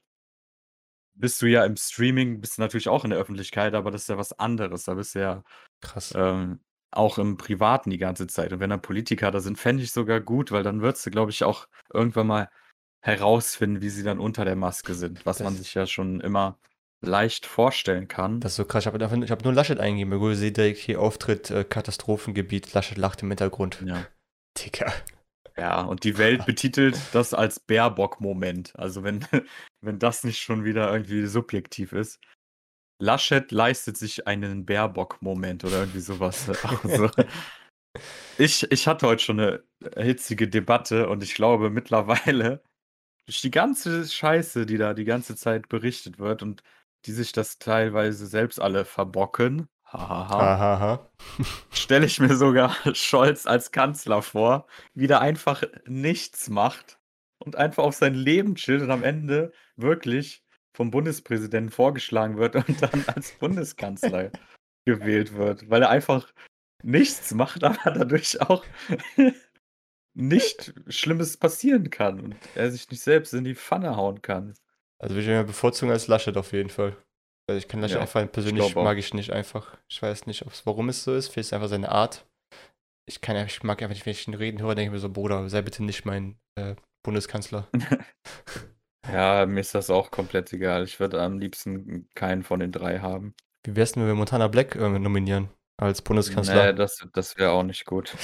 [1.14, 4.08] bist du ja im Streaming, bist du natürlich auch in der Öffentlichkeit, aber das ist
[4.08, 4.84] ja was anderes.
[4.84, 5.44] Da bist du ja
[5.80, 6.12] Krass.
[6.16, 6.60] ähm,
[6.92, 8.52] auch im Privaten die ganze Zeit.
[8.52, 11.30] Und wenn da Politiker da sind, fände ich sogar gut, weil dann würdest du, glaube
[11.30, 12.50] ich, auch irgendwann mal
[13.04, 16.58] herausfinden, wie sie dann unter der Maske sind, was man Das- sich ja schon immer
[17.04, 18.40] leicht vorstellen kann.
[18.40, 18.84] Das ist so krass.
[18.86, 20.18] Ich habe ich hab nur Laschet eingegeben.
[20.18, 22.72] Google seht direkt hier Auftritt, äh, Katastrophengebiet.
[22.72, 23.82] Laschet lacht im Hintergrund.
[23.86, 24.06] ja.
[24.58, 24.92] Digga.
[25.58, 28.74] Ja, und die Welt betitelt das als Baerbock-Moment.
[28.78, 29.20] Also wenn,
[29.82, 32.18] wenn das nicht schon wieder irgendwie subjektiv ist.
[32.98, 36.50] Laschet leistet sich einen Baerbock-Moment oder irgendwie sowas.
[36.82, 37.10] Also,
[38.38, 39.64] ich, ich hatte heute schon eine
[39.96, 42.62] hitzige Debatte und ich glaube mittlerweile,
[43.26, 46.62] durch die ganze Scheiße, die da die ganze Zeit berichtet wird und
[47.06, 49.68] die sich das teilweise selbst alle verbocken,
[51.70, 56.98] stelle ich mir sogar Scholz als Kanzler vor, wie der einfach nichts macht
[57.38, 60.45] und einfach auf sein Leben chillt und am Ende wirklich
[60.76, 64.30] vom Bundespräsidenten vorgeschlagen wird und dann als Bundeskanzler
[64.86, 66.32] gewählt wird, weil er einfach
[66.84, 68.62] nichts macht, aber dadurch auch
[70.14, 74.54] nicht Schlimmes passieren kann und er sich nicht selbst in die Pfanne hauen kann.
[75.02, 76.96] Also würde ich ihn bevorzugen als Laschet auf jeden Fall.
[77.48, 78.84] Also ich kann Laschet Ja, einfach persönlich auch.
[78.84, 79.78] mag ich nicht einfach.
[79.88, 81.28] Ich weiß nicht, ob's, warum es so ist.
[81.28, 82.26] Vielleicht ist es einfach seine Art.
[83.08, 85.08] Ich kann ich mag einfach nicht, wenn ich ihn reden höre, denke ich mir so,
[85.08, 87.68] Bruder, sei bitte nicht mein äh, Bundeskanzler.
[89.12, 90.84] Ja, mir ist das auch komplett egal.
[90.84, 93.34] Ich würde am liebsten keinen von den drei haben.
[93.64, 96.72] Wie wär's denn, wenn wir Montana Black äh, nominieren als Bundeskanzler?
[96.72, 98.14] Nee, das, das wäre auch nicht gut.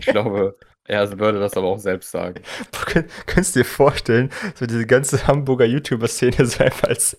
[0.00, 2.42] Ich glaube, er würde das aber auch selbst sagen.
[2.72, 7.16] Kön- Könntest du dir vorstellen, so diese ganze Hamburger YouTuber-Szene so einfach als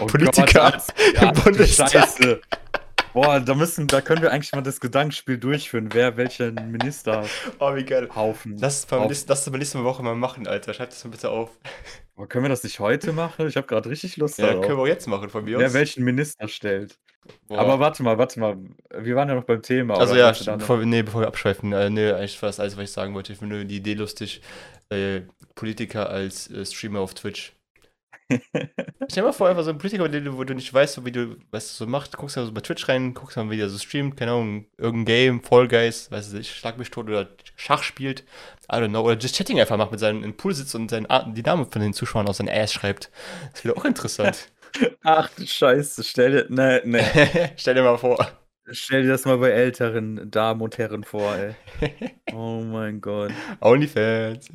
[0.00, 0.88] Oh Politiker Gott, als-
[1.20, 1.90] im Bundestag.
[1.90, 2.40] Scheiße.
[3.12, 7.52] Boah, da müssen, da können wir eigentlich mal das Gedankenspiel durchführen, wer welchen Ministerhaufen.
[7.60, 8.08] Oh, wie geil.
[8.58, 10.74] Lass es beim auf- nächsten- lass es beim nächsten Woche mal machen, Alter.
[10.74, 11.50] Schreib das mal bitte auf.
[12.16, 13.48] Boah, können wir das nicht heute machen?
[13.48, 14.64] Ich habe gerade richtig Lust Ja, darauf.
[14.66, 15.74] können wir auch jetzt machen von mir wer aus.
[15.74, 16.96] welchen Minister stellt.
[17.48, 17.58] Boah.
[17.58, 18.56] Aber warte mal, warte mal.
[18.96, 19.98] Wir waren ja noch beim Thema.
[19.98, 22.84] Also ja, bevor, wir- nee, bevor wir abschweifen, äh, nee, eigentlich war das alles, was
[22.84, 23.32] ich sagen wollte.
[23.32, 24.42] Ich finde nur die Idee lustig,
[24.90, 25.22] äh,
[25.54, 27.52] Politiker als äh, Streamer auf Twitch.
[29.08, 31.68] Stell dir mal vor, einfach so ein Politiker, wo du, nicht weißt, wie du, was
[31.68, 34.16] du so machst, guckst du so bei Twitch rein, guckst mal, wie der so streamt,
[34.16, 38.24] keine Ahnung, irgendein Game, Fall Guys, weiß ich, Schlag mich tot oder Schach spielt,
[38.72, 41.06] I don't know, oder just Chatting einfach macht, mit seinem im Pool sitzt und seinen,
[41.34, 43.10] die Namen von den Zuschauern aus seinem Ass schreibt.
[43.52, 44.50] Das wäre auch interessant.
[45.04, 48.26] Ach du Scheiße, stell dir, ne, ne, Stell dir mal vor.
[48.70, 51.54] stell dir das mal bei älteren Damen und Herren vor, ey.
[52.32, 53.32] Oh mein Gott.
[53.60, 54.48] Onlyfans.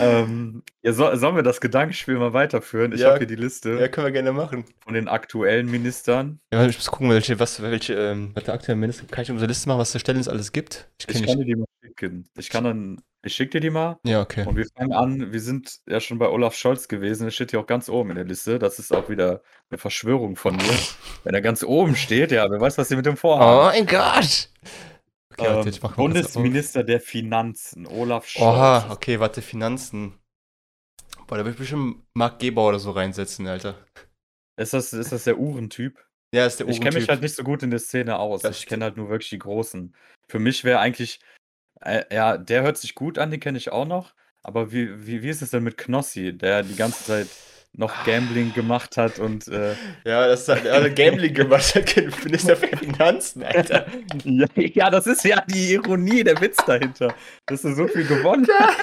[0.00, 2.92] Ähm, ja, so, sollen wir das Gedankenspiel mal weiterführen?
[2.92, 3.08] Ich Ja.
[3.08, 4.64] habe hier die Liste Ja, können wir gerne machen.
[4.84, 6.40] von den aktuellen Ministern.
[6.52, 9.48] Ja, ich muss gucken, welche, was, welche, ähm, was der aktuelle Minister, kann ich unsere
[9.48, 10.88] Liste machen, was der Stellen alles gibt?
[11.00, 12.28] Ich Ich kann dir die mal schicken.
[12.36, 14.44] Ich kann dann, ich schicke dir die mal Ja, okay.
[14.46, 15.32] und wir fangen an.
[15.32, 17.24] Wir sind ja schon bei Olaf Scholz gewesen.
[17.26, 18.58] Das steht hier auch ganz oben in der Liste.
[18.58, 20.78] Das ist auch wieder eine Verschwörung von mir.
[21.24, 23.76] Wenn er ganz oben steht, ja, wer weiß, was sie mit dem Oh vorhaben.
[23.78, 24.48] mein Gott!
[25.32, 25.96] Okay, warte, ähm, auf.
[25.96, 28.46] Bundesminister der Finanzen, Olaf Scholz.
[28.46, 30.18] Oha, okay, warte, Finanzen.
[31.26, 33.76] Boah, da würde ich bestimmt Marc Gebauer oder so reinsetzen, Alter.
[34.56, 36.04] Ist das, ist das der Uhrentyp?
[36.34, 37.08] Ja, ist der Ich kenne mich Uhrentyp.
[37.10, 38.42] halt nicht so gut in der Szene aus.
[38.42, 39.94] Das ich kenne halt nur wirklich die Großen.
[40.28, 41.20] Für mich wäre eigentlich,
[41.80, 44.14] äh, ja, der hört sich gut an, den kenne ich auch noch.
[44.42, 47.28] Aber wie, wie, wie ist es denn mit Knossi, der die ganze Zeit
[47.74, 52.76] noch Gambling gemacht hat und äh, Ja, das hat alle Gambling gemacht, hat Minister für
[52.76, 53.86] Finanzen, Alter.
[54.24, 57.14] ja, ja, das ist ja die Ironie, der Witz dahinter,
[57.46, 58.76] dass er so viel gewonnen hat,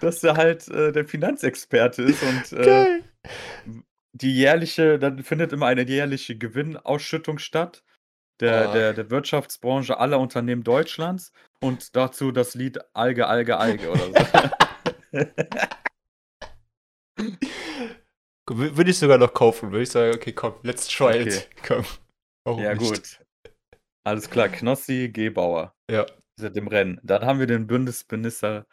[0.00, 3.00] dass er halt äh, der Finanzexperte ist und äh,
[4.12, 7.82] die jährliche, dann findet immer eine jährliche Gewinnausschüttung statt.
[8.40, 8.72] Der, Oh.
[8.74, 14.04] der, der Wirtschaftsbranche aller Unternehmen Deutschlands und dazu das Lied Alge, Alge, Alge oder
[15.14, 15.24] so.
[18.48, 21.28] Wür- Würde ich sogar noch kaufen, würde ich sagen, okay, komm, let's try Okay.
[21.28, 21.50] it.
[21.66, 21.84] Komm.
[22.46, 22.80] Warum ja, nicht?
[22.90, 23.20] gut.
[24.04, 26.06] Alles klar, Knossi, Gebauer Ja.
[26.38, 27.00] sind im Rennen.
[27.02, 28.66] Dann haben wir den Bundesminister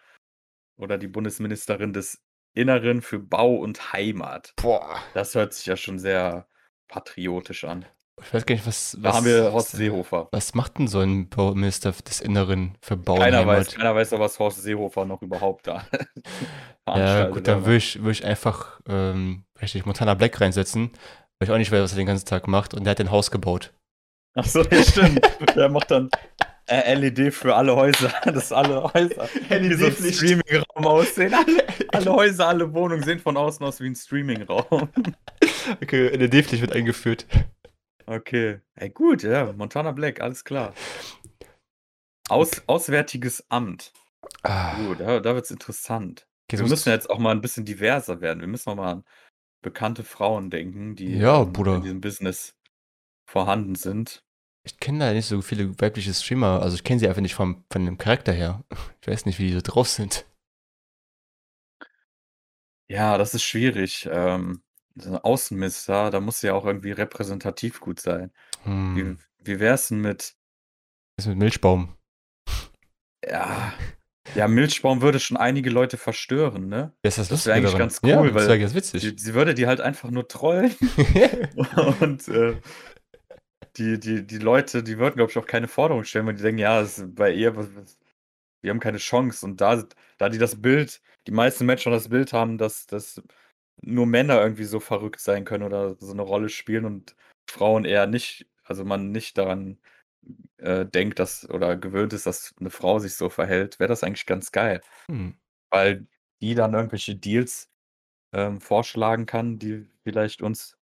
[0.80, 2.22] oder die Bundesministerin des
[2.56, 4.54] Inneren für Bau und Heimat.
[4.62, 5.02] Boah.
[5.16, 6.48] Das hört sich ja schon sehr
[6.88, 7.86] patriotisch an.
[8.22, 8.98] Ich weiß gar nicht, was.
[9.02, 10.28] Da was haben wir Horst Seehofer.
[10.32, 14.12] Was macht denn so ein Bauminister des Inneren für Bau und Keiner weiß, keiner weiß,
[14.14, 15.86] was Horst Seehofer noch überhaupt da
[16.88, 20.92] Ja, gut, dann aber- würde ich, würd ich einfach ähm, richtig Montana Black reinsetzen,
[21.40, 22.74] weil ich auch nicht weiß, was er den ganzen Tag macht.
[22.74, 23.74] Und der hat ein Haus gebaut.
[24.36, 25.22] Ach so, ja, stimmt.
[25.56, 26.10] Der macht dann
[26.68, 29.92] äh, LED für alle Häuser, dass alle Häuser wie so ein.
[30.14, 31.34] Streaming-Raum aussehen.
[31.34, 34.90] Alle, alle Häuser, alle Wohnungen sehen von außen aus wie ein Streaming-Raum.
[35.82, 37.26] Okay, LED-Pflicht wird eingeführt.
[38.06, 38.60] Okay.
[38.76, 39.52] Ey, gut, ja.
[39.54, 40.74] Montana Black, alles klar.
[42.30, 43.92] Aus, Auswärtiges Amt.
[44.44, 46.28] Ah, Gut, da, da wird es interessant.
[46.48, 48.40] okay, Wir müssen jetzt auch mal ein bisschen diverser werden.
[48.40, 49.06] Wir müssen auch mal an
[49.62, 51.76] bekannte Frauen denken, die Ja, ähm, Bruder.
[51.76, 52.56] in diesem Business
[53.30, 54.24] vorhanden sind.
[54.66, 57.66] Ich kenne da nicht so viele weibliche Streamer, also ich kenne sie einfach nicht vom,
[57.72, 58.64] von dem Charakter her.
[59.02, 60.26] Ich weiß nicht, wie die so drauf sind.
[62.90, 64.08] Ja, das ist schwierig.
[64.12, 64.62] Ähm,
[64.96, 68.32] so ein Außenminister, da muss ja auch irgendwie repräsentativ gut sein.
[68.64, 69.18] Hm.
[69.42, 70.36] Wie, wie wär's denn mit,
[71.18, 71.96] Was ist mit Milchbaum?
[73.28, 73.74] ja,
[74.36, 76.94] ja, Milchbaum würde schon einige Leute verstören, ne?
[77.04, 77.80] Ja, ist das, Das wär Lustige eigentlich daran?
[77.80, 79.20] ganz ja, cool, das weil wäre ganz Sie, witzig.
[79.20, 80.74] sie würde die halt einfach nur trollen
[82.00, 82.56] und äh,
[83.78, 86.60] die, die, die Leute, die würden, glaube ich, auch keine Forderung stellen, weil die denken,
[86.60, 89.46] ja, das ist bei ihr, wir haben keine Chance.
[89.46, 89.84] Und da,
[90.18, 93.22] da die das Bild, die meisten Menschen das Bild haben, dass, dass
[93.82, 97.16] nur Männer irgendwie so verrückt sein können oder so eine Rolle spielen und
[97.50, 99.78] Frauen eher nicht, also man nicht daran
[100.58, 104.26] äh, denkt, dass oder gewöhnt ist, dass eine Frau sich so verhält, wäre das eigentlich
[104.26, 104.82] ganz geil.
[105.08, 105.36] Hm.
[105.70, 106.08] Weil
[106.42, 107.70] die dann irgendwelche Deals
[108.34, 110.78] ähm, vorschlagen kann, die vielleicht uns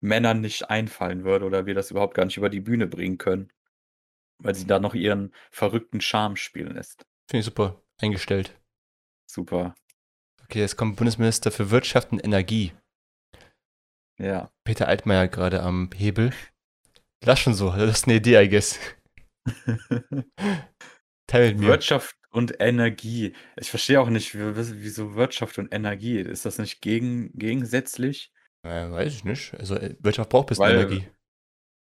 [0.00, 3.52] Männern nicht einfallen würde oder wir das überhaupt gar nicht über die Bühne bringen können.
[4.40, 7.04] Weil sie da noch ihren verrückten Charme spielen lässt.
[7.28, 7.82] Finde ich super.
[8.00, 8.56] Eingestellt.
[9.26, 9.74] Super.
[10.50, 12.72] Okay, jetzt kommt Bundesminister für Wirtschaft und Energie.
[14.18, 14.50] Ja.
[14.64, 16.32] Peter Altmaier gerade am Hebel.
[17.24, 18.78] Lass schon so, das ist eine Idee, I guess.
[21.26, 21.66] Teil mit mir.
[21.68, 23.34] Wirtschaft und Energie.
[23.56, 26.18] Ich verstehe auch nicht, wie- wieso Wirtschaft und Energie.
[26.18, 28.32] Ist das nicht gegen, gegensätzlich?
[28.66, 29.54] Äh, weiß ich nicht.
[29.54, 31.08] Also äh, Wirtschaft braucht Weil- Energie.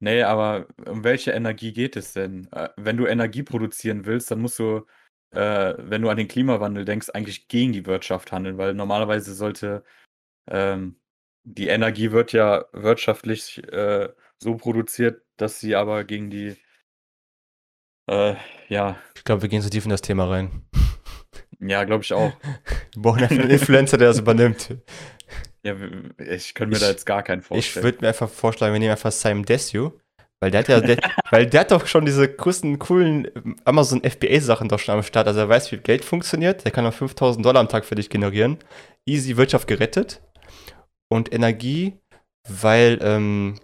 [0.01, 2.47] Nee, aber um welche Energie geht es denn?
[2.53, 4.85] Äh, Wenn du Energie produzieren willst, dann musst du,
[5.31, 9.83] äh, wenn du an den Klimawandel denkst, eigentlich gegen die Wirtschaft handeln, weil normalerweise sollte
[10.49, 10.95] ähm,
[11.43, 14.09] die Energie wird ja wirtschaftlich äh,
[14.39, 16.55] so produziert, dass sie aber gegen die
[18.09, 18.35] äh,
[18.67, 20.63] ja, Ich glaube, wir gehen so tief in das Thema rein.
[21.59, 22.31] ja, glaube ich auch.
[22.93, 24.75] Wir brauchen einfach einen Influencer, der das übernimmt.
[25.63, 25.75] Ja,
[26.17, 27.83] ich könnte mir Ich- da jetzt gar keinen Ich vorstellen.
[27.83, 29.93] würde mir einfach vorschlagen, wir nehmen einfach Simon Desue.
[30.41, 30.97] Weil der hat ja, der,
[31.31, 33.27] weil der hat doch schon diese größten, coolen
[33.65, 35.27] Amazon FBA-Sachen doch schon am Start.
[35.27, 36.63] Also er weiß, wie Geld funktioniert.
[36.63, 38.57] Der kann auch 5000 Dollar am Tag für dich generieren.
[39.05, 40.21] Easy Wirtschaft gerettet.
[41.11, 41.99] Und Energie,
[42.47, 43.59] weil ähm,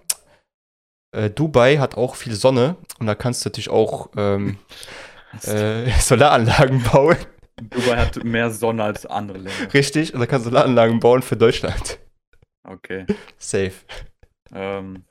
[1.15, 2.76] äh, Dubai hat auch viel Sonne.
[2.99, 4.57] Und da kannst du natürlich auch ähm,
[5.43, 7.17] äh, Solaranlagen bauen.
[7.61, 9.73] Dubai hat mehr Sonne als andere Länder.
[9.73, 10.13] Richtig.
[10.13, 11.99] Und da kannst du Solaranlagen bauen für Deutschland.
[12.67, 13.05] Okay.
[13.38, 13.71] Safe.
[14.53, 15.05] Ähm,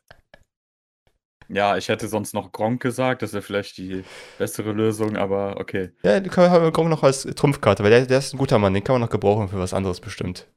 [1.49, 4.05] Ja, ich hätte sonst noch Gronk gesagt, das wäre vielleicht die
[4.39, 5.91] bessere Lösung, aber okay.
[6.03, 8.75] Ja, den können wir Gronk noch als Trumpfkarte, weil der, der ist ein guter Mann,
[8.75, 10.49] den kann man noch gebrauchen für was anderes bestimmt.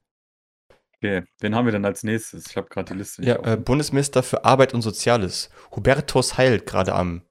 [0.97, 2.47] Okay, wen haben wir denn als nächstes?
[2.49, 5.49] Ich habe gerade die Liste nicht Ja, äh, Bundesminister für Arbeit und Soziales.
[5.75, 7.21] Hubertus Heil gerade am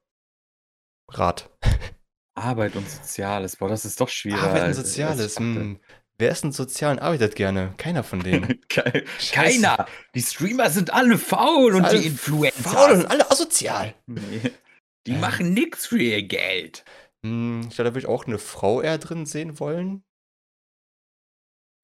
[1.11, 1.51] Rat.
[2.37, 4.41] Arbeit und Soziales, boah, das ist doch schwierig.
[4.41, 5.81] Arbeit und Soziales, hm.
[6.19, 7.75] Wer ist denn sozial und arbeitet gerne?
[7.77, 8.61] Keiner von denen.
[8.69, 9.87] Keiner!
[10.15, 12.71] Die Streamer sind alle faul und alle die Influencer.
[12.71, 13.95] Faul und alle asozial.
[14.07, 14.41] Nee.
[15.07, 15.19] Die äh.
[15.19, 16.85] machen nichts für ihr Geld.
[17.25, 20.05] Hm, ich glaube, da würde ich auch eine Frau eher drin sehen wollen.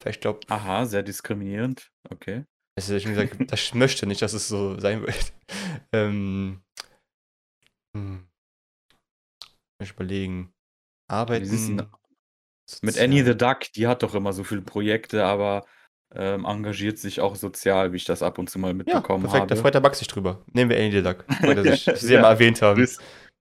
[0.04, 0.40] Ich glaube.
[0.48, 1.92] Aha, sehr diskriminierend.
[2.10, 2.44] Okay.
[2.76, 5.32] Also ich gesagt, ich möchte nicht, dass es so sein wird.
[5.92, 6.62] Ähm,
[7.94, 8.26] hm.
[9.82, 10.54] Ich überlegen.
[11.08, 11.86] Arbeiten.
[12.80, 15.64] Mit Annie the Duck, die hat doch immer so viele Projekte, aber
[16.14, 19.42] ähm, engagiert sich auch sozial, wie ich das ab und zu mal mitbekommen ja, perfekt,
[19.42, 19.54] habe.
[19.54, 20.44] Da freut der Max sich drüber.
[20.52, 22.22] Nehmen wir Annie the Duck, weil er sich sehr ja.
[22.22, 22.76] mal erwähnt haben.
[22.76, 22.98] Grüß,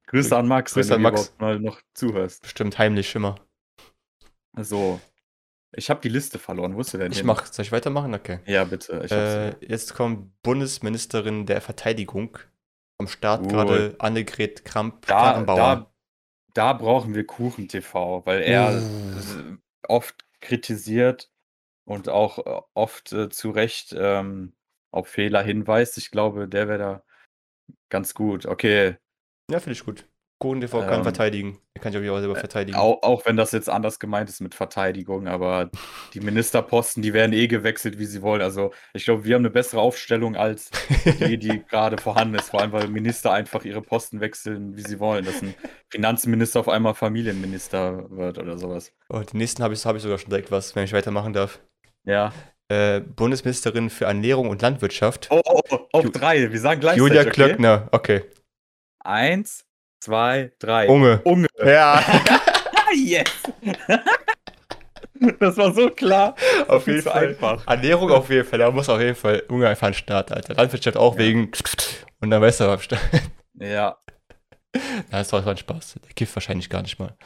[0.07, 1.33] Grüße an Max, Grüße wenn an Max.
[1.37, 2.43] mal noch zuhörst.
[2.43, 3.35] Bestimmt heimlich Schimmer.
[4.57, 4.99] So,
[5.73, 6.75] ich habe die Liste verloren.
[6.75, 7.11] Wo ist denn?
[7.11, 7.45] Ich mach.
[7.45, 8.13] Soll ich weitermachen?
[8.13, 8.39] Okay.
[8.45, 9.55] Ja, bitte.
[9.61, 12.37] Äh, jetzt kommt Bundesministerin der Verteidigung
[12.97, 15.90] am Start uh, gerade Annegret Kramp da, da,
[16.53, 19.57] da, brauchen wir Kuchen TV, weil er uh.
[19.87, 21.31] oft kritisiert
[21.85, 24.53] und auch äh, oft äh, zu Recht ähm,
[24.91, 25.97] auf Fehler hinweist.
[25.97, 27.03] Ich glaube, der wäre da
[27.89, 28.45] ganz gut.
[28.45, 28.97] Okay.
[29.49, 30.07] Ja, finde ich gut.
[30.41, 31.59] Golden TV kann ähm, verteidigen.
[31.75, 32.75] Er kann sich auch selber äh, verteidigen.
[32.77, 35.69] Auch, auch, wenn das jetzt anders gemeint ist mit Verteidigung, aber
[36.15, 38.41] die Ministerposten, die werden eh gewechselt, wie sie wollen.
[38.41, 40.71] Also ich glaube, wir haben eine bessere Aufstellung als
[41.19, 42.49] die, die gerade vorhanden ist.
[42.49, 45.25] Vor allem, weil Minister einfach ihre Posten wechseln, wie sie wollen.
[45.25, 45.53] Dass ein
[45.89, 48.91] Finanzminister auf einmal Familienminister wird oder sowas.
[49.09, 51.59] Oh, die nächsten habe ich, hab ich sogar schon direkt was, wenn ich weitermachen darf.
[52.03, 52.33] Ja.
[52.67, 55.27] Äh, Bundesministerin für Ernährung und Landwirtschaft.
[55.29, 56.51] Oh, oh, oh auf drei.
[56.51, 56.97] Wir sagen gleich.
[56.97, 58.23] Julia Klöckner, okay.
[59.03, 59.65] Eins,
[60.01, 60.89] zwei, drei.
[60.89, 61.21] Unge.
[61.23, 61.47] Unge.
[61.63, 62.03] Ja.
[62.95, 63.29] yes.
[65.39, 66.35] Das war so klar.
[66.67, 67.29] Auf jeden Fall.
[67.29, 67.65] Einfach.
[67.67, 68.59] Ernährung auf jeden Fall.
[68.59, 70.55] Da muss auf jeden Fall Unge einfach ein Start, Alter.
[70.55, 71.19] Landwirtschaft auch ja.
[71.19, 71.51] wegen.
[72.19, 73.01] Und dann weißt du am Start.
[73.55, 73.97] Ja.
[75.11, 75.95] Das war ein Spaß.
[76.01, 77.17] Der kifft wahrscheinlich gar nicht mal.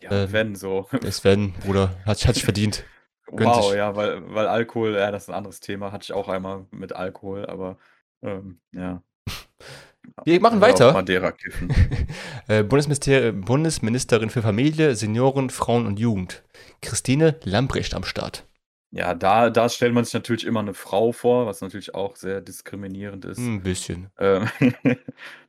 [0.00, 0.86] Ja, ähm, wenn so.
[1.04, 1.96] Es wenn, Bruder.
[2.06, 2.84] Hat, hat sich verdient.
[3.26, 3.76] Gönnt wow, sich.
[3.76, 5.90] ja, weil, weil Alkohol, ja, das ist ein anderes Thema.
[5.90, 7.76] Hatte ich auch einmal mit Alkohol, aber
[8.22, 9.02] ähm, ja.
[10.24, 10.92] Wir machen weiter.
[10.92, 11.68] Madeira kiffen.
[12.48, 16.42] Äh, Bundesministerin für Familie, Senioren, Frauen und Jugend.
[16.80, 18.44] Christine Lambrecht am Start.
[18.94, 22.42] Ja, da, da stellt man sich natürlich immer eine Frau vor, was natürlich auch sehr
[22.42, 23.38] diskriminierend ist.
[23.38, 24.10] Ein bisschen.
[24.18, 24.50] Ähm,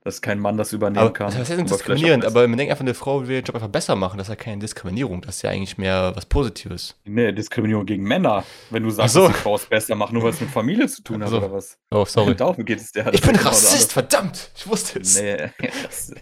[0.06, 1.28] dass kein Mann das übernehmen aber, kann.
[1.28, 3.98] Das heißt nicht diskriminierend, aber man denkt einfach, eine Frau will den Job einfach besser
[3.98, 4.18] machen.
[4.18, 5.20] Das ist ja keine Diskriminierung.
[5.22, 6.96] Das ist ja eigentlich mehr was Positives.
[7.04, 8.46] Nee, Diskriminierung gegen Männer.
[8.70, 9.28] Wenn du sagst, so.
[9.28, 11.38] dass die Frau es besser machen, nur weil es mit Familie zu tun hat so.
[11.38, 11.78] oder was.
[11.91, 12.36] Oh, sorry.
[12.38, 13.14] Darum geht es der.
[13.14, 14.52] Ich bin Rassist, verdammt!
[14.56, 15.22] Ich wusste es.
[15.22, 15.50] Nee,
[15.84, 16.14] das,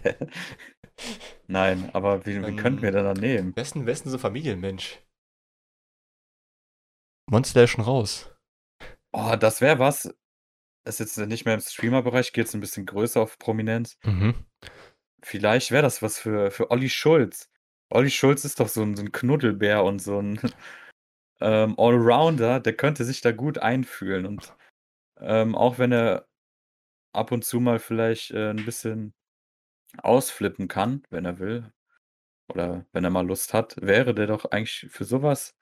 [1.46, 3.54] Nein, aber wie, wie ähm, könnten wir denn da nehmen?
[3.54, 4.98] Wessen, wessen so Familienmensch?
[7.26, 8.30] Monster ist schon raus.
[9.12, 10.14] Oh, das wäre was.
[10.84, 13.96] Das ist jetzt nicht mehr im Streamer-Bereich, geht es ein bisschen größer auf Prominenz.
[14.02, 14.34] Mhm.
[15.22, 17.48] Vielleicht wäre das was für, für Olli Schulz.
[17.90, 20.40] Olli Schulz ist doch so ein, so ein Knuddelbär und so ein
[21.40, 24.26] ähm, Allrounder, der könnte sich da gut einfühlen.
[24.26, 24.56] Und
[25.20, 26.26] ähm, auch wenn er
[27.12, 29.14] ab und zu mal vielleicht äh, ein bisschen
[29.98, 31.72] ausflippen kann, wenn er will,
[32.48, 35.54] oder wenn er mal Lust hat, wäre der doch eigentlich für sowas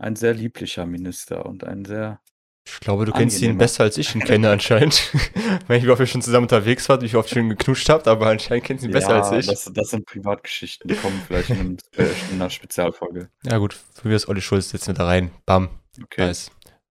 [0.00, 2.20] ein sehr lieblicher Minister und ein sehr
[2.66, 5.10] ich glaube, du kennst ihn besser als ich ihn kenne anscheinend.
[5.66, 8.26] Weil ich wie oft wir schon zusammen unterwegs waren, wie oft schon geknutscht habt, aber
[8.26, 9.46] anscheinend kennst du ihn besser als ich.
[9.46, 11.78] Das, das sind Privatgeschichten, die kommen vielleicht in,
[12.32, 13.30] einer Spezialfolge.
[13.44, 15.30] Ja gut, für mich ist Olli Schulz jetzt mit da rein.
[15.46, 15.70] Bam.
[16.02, 16.26] Okay.
[16.26, 16.50] Nice.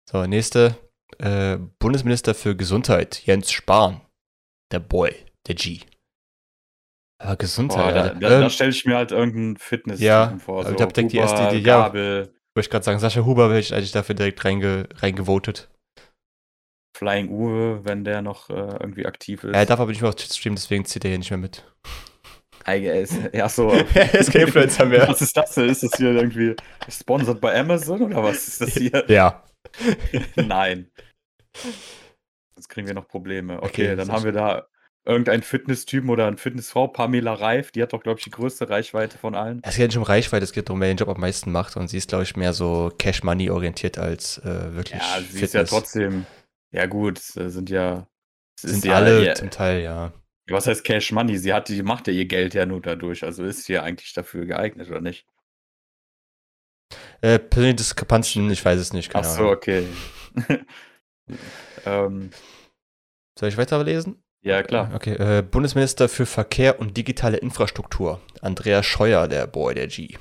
[0.09, 0.77] So, nächste.
[1.19, 4.01] Äh, Bundesminister für Gesundheit, Jens Spahn.
[4.71, 5.15] Der Boy,
[5.47, 5.81] der G.
[7.19, 7.93] Aber Gesundheit.
[7.93, 10.63] Boah, da, da, ähm, da stelle ich mir halt irgendeinen Fitness ja, vor.
[10.63, 11.65] So ich habe direkt die erste Idee.
[11.65, 12.27] Ja,
[12.57, 15.69] wollte ich gerade sagen, Sascha Huber hätte ich eigentlich dafür direkt reinge reingevotet.
[16.97, 19.53] Flying Uwe, wenn der noch äh, irgendwie aktiv ist.
[19.53, 21.63] Er darf aber nicht mehr auf Twitch streamen, deswegen zieht er hier nicht mehr mit.
[23.31, 23.69] Ja, so.
[23.93, 25.07] er ist kein Influencer mehr.
[25.07, 25.69] Was ist das denn?
[25.69, 26.53] Ist das hier irgendwie
[26.89, 29.05] sponsored bei Amazon oder was ist das hier?
[29.07, 29.41] Ja.
[30.35, 30.91] Nein.
[32.55, 33.55] Sonst kriegen wir noch Probleme.
[33.59, 34.67] Okay, okay dann haben wir da
[35.07, 39.17] irgendein Fitnesstypen oder eine Fitnessfrau, Pamela Reif, die hat doch, glaube ich, die größte Reichweite
[39.17, 39.61] von allen.
[39.63, 41.77] Es geht nicht um Reichweite, es geht darum, wer den Job am meisten macht.
[41.77, 45.01] Und sie ist, glaube ich, mehr so Cash-Money orientiert als äh, wirklich.
[45.01, 45.41] Ja, sie Fitness.
[45.43, 46.25] ist ja trotzdem.
[46.71, 48.07] Ja, gut, sind ja.
[48.59, 50.11] Sind ja, alle ja, zum Teil, ja.
[50.49, 51.37] Was heißt Cash Money?
[51.37, 53.23] Sie hat, die macht ja ihr Geld ja nur dadurch.
[53.23, 55.25] Also ist sie ja eigentlich dafür geeignet, oder nicht?
[57.21, 59.13] Äh, persönliche Diskrepanzen, ich weiß es nicht.
[59.13, 59.85] Ach so, okay.
[61.85, 62.31] ähm,
[63.37, 64.23] Soll ich weiterlesen?
[64.43, 64.91] Ja, klar.
[64.93, 68.21] Okay, äh, Bundesminister für Verkehr und digitale Infrastruktur.
[68.41, 70.15] Andreas Scheuer, der Boy, der G.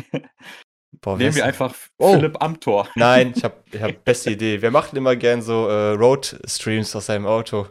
[1.01, 2.13] Boah, Nehmen wir einfach Oh.
[2.15, 2.87] Philipp Amthor.
[2.95, 4.61] Nein, ich habe ich hab beste Idee.
[4.61, 7.67] Wir machen immer gern so äh, Road-Streams aus seinem Auto.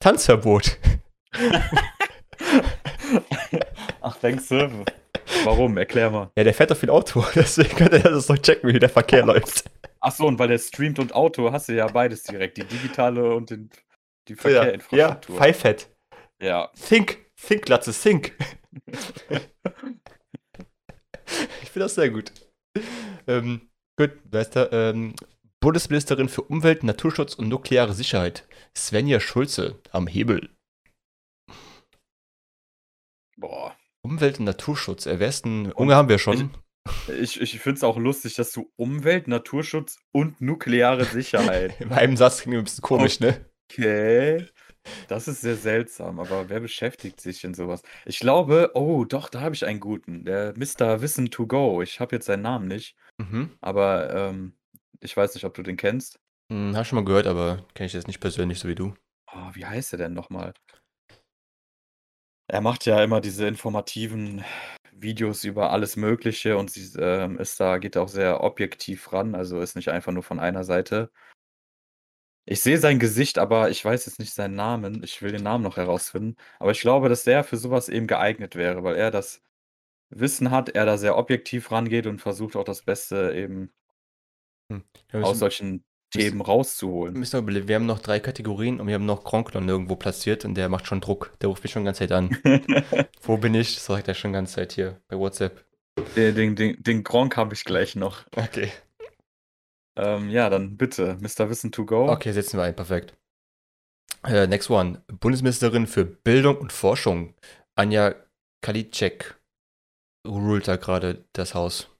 [0.00, 0.78] Tanzverbot.
[4.00, 4.84] Ach, denkst du?
[5.44, 5.76] Warum?
[5.78, 6.30] Erklär mal.
[6.36, 9.24] Ja, der fährt doch viel Auto, deswegen könnte er das doch checken, wie der Verkehr
[9.24, 9.64] läuft.
[10.00, 12.58] Ach so, und weil der streamt und Auto, hast du ja beides direkt.
[12.58, 13.70] Die digitale und den,
[14.28, 15.14] die Ja, ja.
[15.16, 15.88] Pfeifett.
[16.40, 16.70] Ja.
[16.74, 18.36] Think, think, Glatze, think.
[21.62, 22.32] ich finde das sehr gut.
[23.26, 23.68] Ähm,
[23.98, 24.70] gut, wer ist da?
[24.70, 25.14] Ähm,
[25.60, 28.46] Bundesministerin für Umwelt, Naturschutz und nukleare Sicherheit.
[28.76, 30.50] Svenja Schulze am Hebel.
[33.38, 33.76] Boah.
[34.02, 35.06] Umwelt- und Naturschutz.
[35.06, 35.72] Wer ist denn?
[35.72, 36.50] Unge haben wir schon.
[37.20, 41.74] Ich, ich finde es auch lustig, dass du Umwelt, Naturschutz und nukleare Sicherheit.
[41.80, 43.44] In einem Satz klingt ein bisschen komisch, ne?
[43.70, 44.46] Okay.
[45.08, 47.82] Das ist sehr seltsam, aber wer beschäftigt sich in sowas?
[48.04, 50.24] Ich glaube, oh, doch, da habe ich einen guten.
[50.24, 51.00] Der Mr.
[51.00, 51.82] Wissen to Go.
[51.82, 53.56] Ich habe jetzt seinen Namen nicht, Mhm.
[53.60, 54.56] aber ähm,
[55.00, 56.20] ich weiß nicht, ob du den kennst.
[56.52, 58.94] Hm, hab schon mal gehört, aber kenne ich jetzt nicht persönlich, so wie du.
[59.32, 60.54] Oh, wie heißt er denn nochmal?
[62.48, 64.44] Er macht ja immer diese informativen
[64.92, 69.60] Videos über alles Mögliche und sie, ähm, ist da, geht auch sehr objektiv ran, also
[69.60, 71.10] ist nicht einfach nur von einer Seite.
[72.46, 75.02] Ich sehe sein Gesicht, aber ich weiß jetzt nicht seinen Namen.
[75.04, 76.36] Ich will den Namen noch herausfinden.
[76.60, 79.42] Aber ich glaube, dass der für sowas eben geeignet wäre, weil er das
[80.10, 83.72] Wissen hat, er da sehr objektiv rangeht und versucht auch das Beste eben
[84.70, 84.82] Hm.
[85.12, 87.14] Aus solchen Themen rauszuholen.
[87.14, 87.68] müssen wir, überlegen.
[87.68, 90.86] wir haben noch drei Kategorien und wir haben noch Kronkler nirgendwo platziert und der macht
[90.86, 91.32] schon Druck.
[91.40, 92.36] Der ruft mich schon die ganze Zeit an.
[93.22, 93.74] Wo bin ich?
[93.74, 95.64] Das sagt er schon die ganze Zeit hier bei WhatsApp.
[96.16, 98.24] den, den, den, den Gronk habe ich gleich noch.
[98.36, 98.70] Okay.
[99.96, 101.48] Ähm, ja, dann bitte, Mr.
[101.48, 102.10] Wissen to go.
[102.10, 102.76] Okay, setzen wir ein.
[102.76, 103.16] Perfekt.
[104.24, 105.02] Äh, next one.
[105.06, 107.34] Bundesministerin für Bildung und Forschung.
[107.74, 108.14] Anja
[108.62, 109.40] Kalitschek
[110.26, 111.90] ruled da gerade das Haus.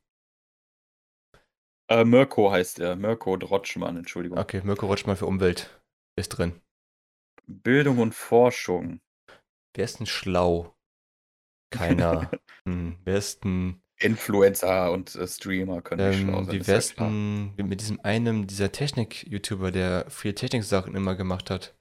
[1.88, 2.96] Äh, Mirko heißt er.
[2.96, 4.38] Mirko Drotschmann, Entschuldigung.
[4.38, 5.80] Okay, Mirko Rutschmann für Umwelt
[6.16, 6.60] ist drin.
[7.46, 9.00] Bildung und Forschung.
[9.74, 10.74] Wer ist denn schlau?
[11.70, 12.30] Keiner.
[12.64, 16.52] hm, wer ist denn Influencer und äh, Streamer können nicht schlau Ähm, sein.
[16.54, 16.58] wie
[17.58, 21.74] ja mit diesem einen, dieser Technik-YouTuber, der viel Technik-Sachen immer gemacht hat?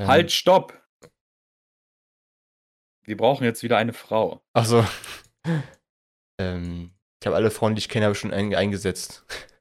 [0.00, 0.82] Ähm, Halt, stopp!
[3.04, 4.42] Wir brauchen jetzt wieder eine Frau.
[4.52, 4.84] Achso.
[6.40, 6.90] ähm,
[7.22, 9.24] ich habe alle Frauen, die ich kenne, habe schon ein, eingesetzt.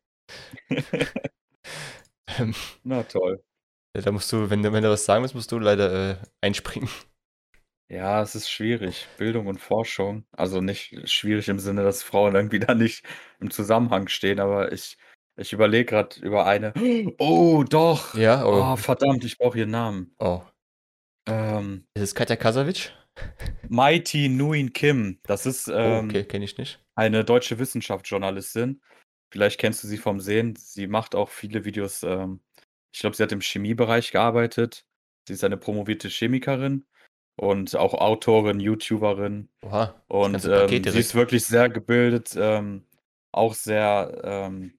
[2.40, 3.44] ähm, Na toll.
[3.94, 6.90] da musst du, wenn, du- wenn du was sagen willst, musst du leider äh, einspringen.
[7.88, 9.08] Ja, es ist schwierig.
[9.18, 10.26] Bildung und Forschung.
[10.32, 13.06] Also nicht schwierig im Sinne, dass Frauen irgendwie da nicht
[13.40, 14.98] im Zusammenhang stehen, aber ich,
[15.38, 16.74] ich überlege gerade über eine.
[17.20, 18.16] Oh, doch!
[18.16, 18.74] Ja, oh.
[18.74, 20.16] Oh, verdammt, ich brauche ihren Namen.
[20.20, 20.42] oh.
[21.28, 22.92] Ähm, Ist es Katja Kasavitsch?
[23.68, 25.20] Mighty Nguyen Kim.
[25.24, 26.84] Das ist oh, ähm, okay, kenne ich nicht.
[26.96, 28.82] eine deutsche Wissenschaftsjournalistin.
[29.32, 30.56] Vielleicht kennst du sie vom Sehen.
[30.56, 32.04] Sie macht auch viele Videos.
[32.04, 32.42] Ähm,
[32.94, 34.86] ich glaube, sie hat im Chemiebereich gearbeitet.
[35.28, 36.86] Sie ist eine promovierte Chemikerin
[37.36, 39.50] und auch Autorin, YouTuberin.
[39.64, 39.96] Oha.
[40.08, 42.86] Und ähm, sie ist wirklich sehr gebildet, ähm,
[43.32, 44.78] auch sehr ähm,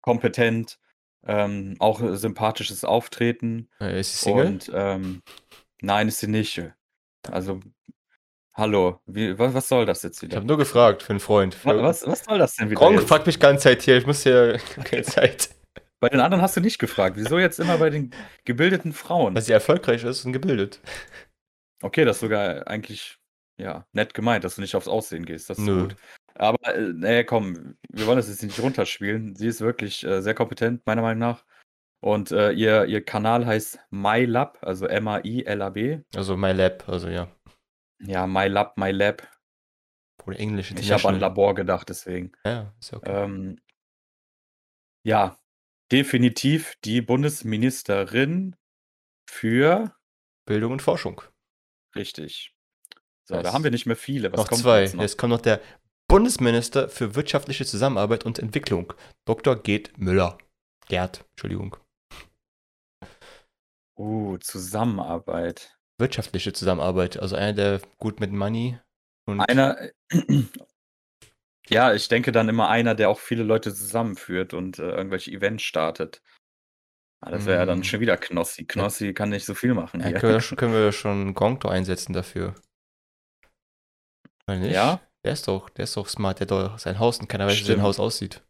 [0.00, 0.78] kompetent,
[1.26, 3.68] ähm, auch sympathisches Auftreten.
[3.80, 4.46] Äh, ist sie Single?
[4.46, 5.22] Und ähm,
[5.80, 6.62] nein, ist sie nicht.
[7.28, 7.60] Also,
[8.54, 10.36] hallo, wie, was, was soll das jetzt ich wieder?
[10.36, 11.54] habe nur gefragt für einen Freund.
[11.56, 12.78] Für Was, was soll das denn wieder?
[12.78, 15.55] Gronk fragt mich ganze Zeit hier, ich muss hier keine Zeit.
[16.00, 17.16] Bei den anderen hast du nicht gefragt.
[17.16, 18.12] Wieso jetzt immer bei den
[18.44, 19.34] gebildeten Frauen?
[19.34, 20.80] Weil sie erfolgreich ist und gebildet.
[21.82, 23.18] Okay, das ist sogar eigentlich
[23.58, 25.48] ja, nett gemeint, dass du nicht aufs Aussehen gehst.
[25.48, 25.82] Das ist Nö.
[25.82, 25.96] gut.
[26.34, 29.34] Aber, äh, nee, komm, wir wollen das jetzt nicht runterspielen.
[29.36, 31.44] Sie ist wirklich äh, sehr kompetent, meiner Meinung nach.
[32.00, 36.00] Und äh, ihr, ihr Kanal heißt MyLab, also M-A-I-L-A-B.
[36.14, 37.28] Also My Lab, also ja.
[38.00, 39.26] Ja, MyLab, MyLab.
[40.26, 40.72] Oder Englisch.
[40.72, 42.32] Ich habe an Labor gedacht, deswegen.
[42.44, 43.24] Ja, ist okay.
[43.24, 43.58] Ähm,
[45.04, 45.38] ja,
[45.92, 48.56] definitiv die Bundesministerin
[49.28, 49.94] für
[50.46, 51.22] Bildung und Forschung.
[51.94, 52.52] richtig.
[53.28, 53.42] So, Nice.
[53.44, 54.30] da haben wir nicht mehr viele.
[54.32, 54.82] Was noch kommt zwei.
[54.82, 55.02] jetzt noch?
[55.02, 55.60] Jetzt kommt noch der
[56.08, 58.92] Bundesminister für wirtschaftliche Zusammenarbeit und Entwicklung,
[59.24, 59.56] Dr.
[59.56, 60.38] Gerd Müller.
[60.86, 61.76] Gerd, Entschuldigung.
[63.98, 65.76] Uh, Zusammenarbeit.
[65.98, 68.78] Wirtschaftliche Zusammenarbeit, also einer, der gut mit Money
[69.26, 69.76] und Einer,
[71.68, 75.64] ja, ich denke dann immer einer, der auch viele Leute zusammenführt und äh, irgendwelche Events
[75.64, 76.22] startet.
[77.22, 77.84] Ah, das wäre ja dann Mm.
[77.84, 78.66] schon wieder Knossi.
[78.66, 82.12] Knossi kann nicht so viel machen ja, können, wir, schon- können wir schon Gongto einsetzen
[82.12, 82.54] dafür.
[84.46, 84.74] Oder nicht?
[84.74, 85.00] Ja?
[85.24, 87.58] Der ist doch, der ist doch smart, der hat doch sein Haus und keiner weiß,
[87.60, 87.82] wie sein.
[87.82, 88.44] Haus aussieht.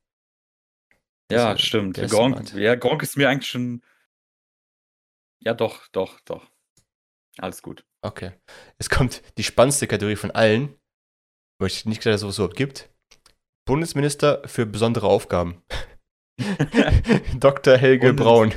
[1.32, 1.96] Ja, ist- stimmt.
[2.10, 3.82] Gronk, ja, Gronk ist mir eigentlich schon
[5.42, 6.50] Ja, doch, doch, doch.
[7.38, 7.84] Alles gut.
[8.02, 8.32] Okay.
[8.78, 10.74] Es kommt die spannendste Kategorie von allen,
[11.60, 12.90] wo ich nicht gesagt dass es sowas überhaupt gibt.
[13.66, 15.62] Bundesminister für besondere Aufgaben.
[17.38, 17.76] Dr.
[17.76, 18.54] Helge Bundes- Braun.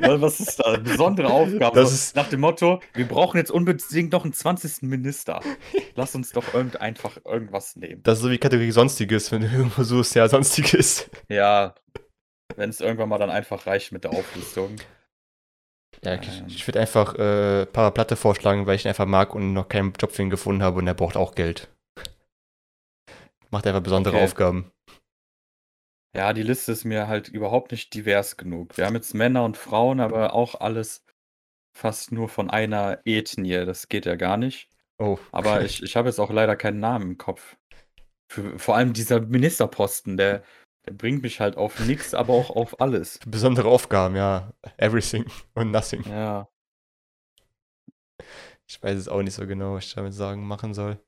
[0.00, 0.76] Was ist da?
[0.78, 1.74] Besondere Aufgabe.
[1.78, 4.82] Das ist- nach dem Motto, wir brauchen jetzt unbedingt noch einen 20.
[4.82, 5.40] Minister.
[5.94, 8.02] Lass uns doch irgend einfach irgendwas nehmen.
[8.02, 11.10] Das ist so wie Kategorie Sonstiges, wenn du irgendwo suchst, ja, Sonstiges.
[11.28, 11.74] Ja,
[12.56, 14.76] wenn es irgendwann mal dann einfach reicht mit der Auflistung.
[16.02, 16.44] Ja, ich, Ähm.
[16.48, 19.92] ich würde einfach äh, Papa Platte vorschlagen, weil ich ihn einfach mag und noch keinen
[19.98, 21.68] Job für ihn gefunden habe und er braucht auch Geld.
[23.54, 24.24] Macht einfach besondere Okay.
[24.24, 24.72] Aufgaben.
[26.12, 28.76] Ja, die Liste ist mir halt überhaupt nicht divers genug.
[28.76, 31.04] Wir haben jetzt Männer und Frauen, aber auch alles
[31.72, 33.64] fast nur von einer Ethnie.
[33.64, 34.68] Das geht ja gar nicht.
[34.98, 35.18] Oh.
[35.30, 37.56] Aber ich, ich habe jetzt auch leider keinen Namen im Kopf.
[38.28, 40.42] Für, vor allem dieser Ministerposten, der,
[40.84, 43.20] der bringt mich halt auf nichts, aber auch auf alles.
[43.24, 44.52] Besondere Aufgaben, ja.
[44.78, 46.02] Everything und nothing.
[46.08, 46.48] Ja,
[48.66, 50.98] Ich weiß es auch nicht so genau, was ich damit sagen, machen soll.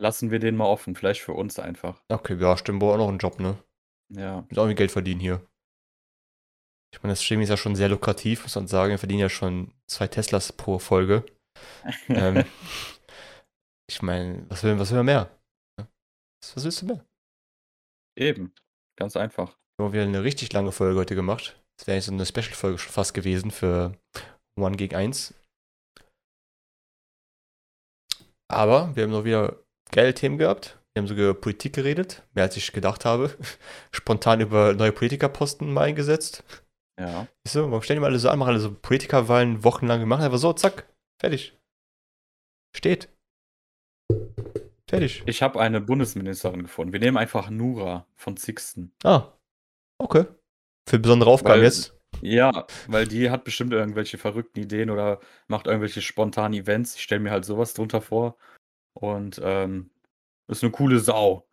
[0.00, 0.94] Lassen wir den mal offen.
[0.94, 2.02] Vielleicht für uns einfach.
[2.08, 3.62] Okay, ja, stimmt, braucht auch noch einen Job, ne?
[4.12, 4.42] Ja.
[4.48, 5.46] Muss auch irgendwie Geld verdienen hier.
[6.92, 8.90] Ich meine, das Streaming ist ja schon sehr lukrativ, muss man sagen.
[8.90, 11.24] Wir verdienen ja schon zwei Teslas pro Folge.
[12.08, 12.44] ähm,
[13.88, 15.38] ich meine, was will, was will man mehr?
[16.42, 17.06] Was, was willst du mehr?
[18.18, 18.52] Eben.
[18.98, 19.56] Ganz einfach.
[19.78, 21.62] Wir haben wieder eine richtig lange Folge heute gemacht.
[21.78, 23.96] Das wäre eigentlich so eine Special-Folge schon fast gewesen für
[24.58, 25.34] One gegen 1.
[28.50, 30.78] Aber wir haben noch wieder geile Themen gehabt.
[30.94, 33.36] Wir haben sogar über Politik geredet, mehr als ich gedacht habe.
[33.92, 36.42] Spontan über neue Politikerposten mal eingesetzt.
[36.98, 37.28] Ja.
[37.44, 40.24] Siehst du, warum stellen die mal alle so an, machen alle so Politikerwahlen wochenlang, machen
[40.24, 40.86] einfach so, zack,
[41.20, 41.56] fertig.
[42.76, 43.08] Steht.
[44.88, 45.22] Fertig.
[45.26, 46.92] Ich habe eine Bundesministerin gefunden.
[46.92, 48.92] Wir nehmen einfach Nura von Sixten.
[49.04, 49.32] Ah,
[49.98, 50.24] okay.
[50.88, 51.96] Für besondere Aufgaben Weil- jetzt.
[52.22, 56.96] Ja, weil die hat bestimmt irgendwelche verrückten Ideen oder macht irgendwelche spontanen Events.
[56.96, 58.36] Ich stelle mir halt sowas drunter vor.
[58.94, 59.90] Und ähm,
[60.48, 61.46] ist eine coole Sau.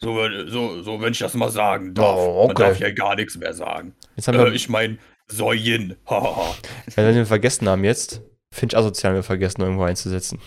[0.00, 2.16] So, so, so, wenn ich das mal sagen darf.
[2.18, 2.62] Oh, Man okay.
[2.62, 3.94] darf ja gar nichts mehr sagen.
[4.16, 4.98] Jetzt haben wir, Äh, ich meine.
[6.06, 6.54] Hahaha.
[6.96, 8.20] wenn wir vergessen haben jetzt,
[8.52, 10.38] finde ich asozial, wir vergessen, irgendwo einzusetzen.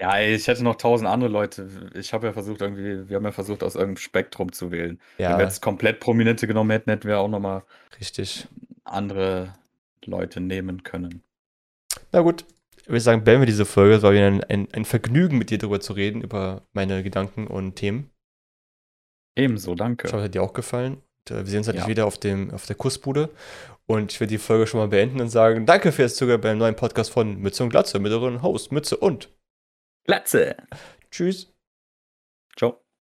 [0.00, 1.68] ja, ich hätte noch tausend andere Leute.
[1.94, 4.98] Ich habe ja versucht, irgendwie, wir haben ja versucht, aus irgendeinem Spektrum zu wählen.
[5.18, 7.64] Wenn Ja, wir jetzt komplett Prominente genommen hätten, hätten wir auch nochmal
[8.00, 8.48] richtig.
[8.84, 9.54] andere
[10.06, 11.22] Leute nehmen können.
[12.12, 12.46] Na gut,
[12.84, 13.94] ich würde sagen, beenden wir diese Folge.
[13.96, 17.46] Es war wieder ein, ein, ein Vergnügen, mit dir darüber zu reden, über meine Gedanken
[17.46, 18.10] und Themen.
[19.36, 20.06] Ebenso, danke.
[20.06, 21.02] Ich hoffe, es hat dir auch gefallen.
[21.28, 21.90] Und, äh, wir sehen uns natürlich Ja.
[21.90, 23.30] wieder auf, dem, auf der Kussbude.
[23.86, 26.76] Und ich werde die Folge schon mal beenden und sagen, danke fürs Zuhören beim neuen
[26.76, 29.30] Podcast von Mütze und Glatze mit euren Host Mütze und
[30.04, 30.56] Glatze.
[31.10, 31.52] Tschüss.
[32.56, 32.83] Ciao.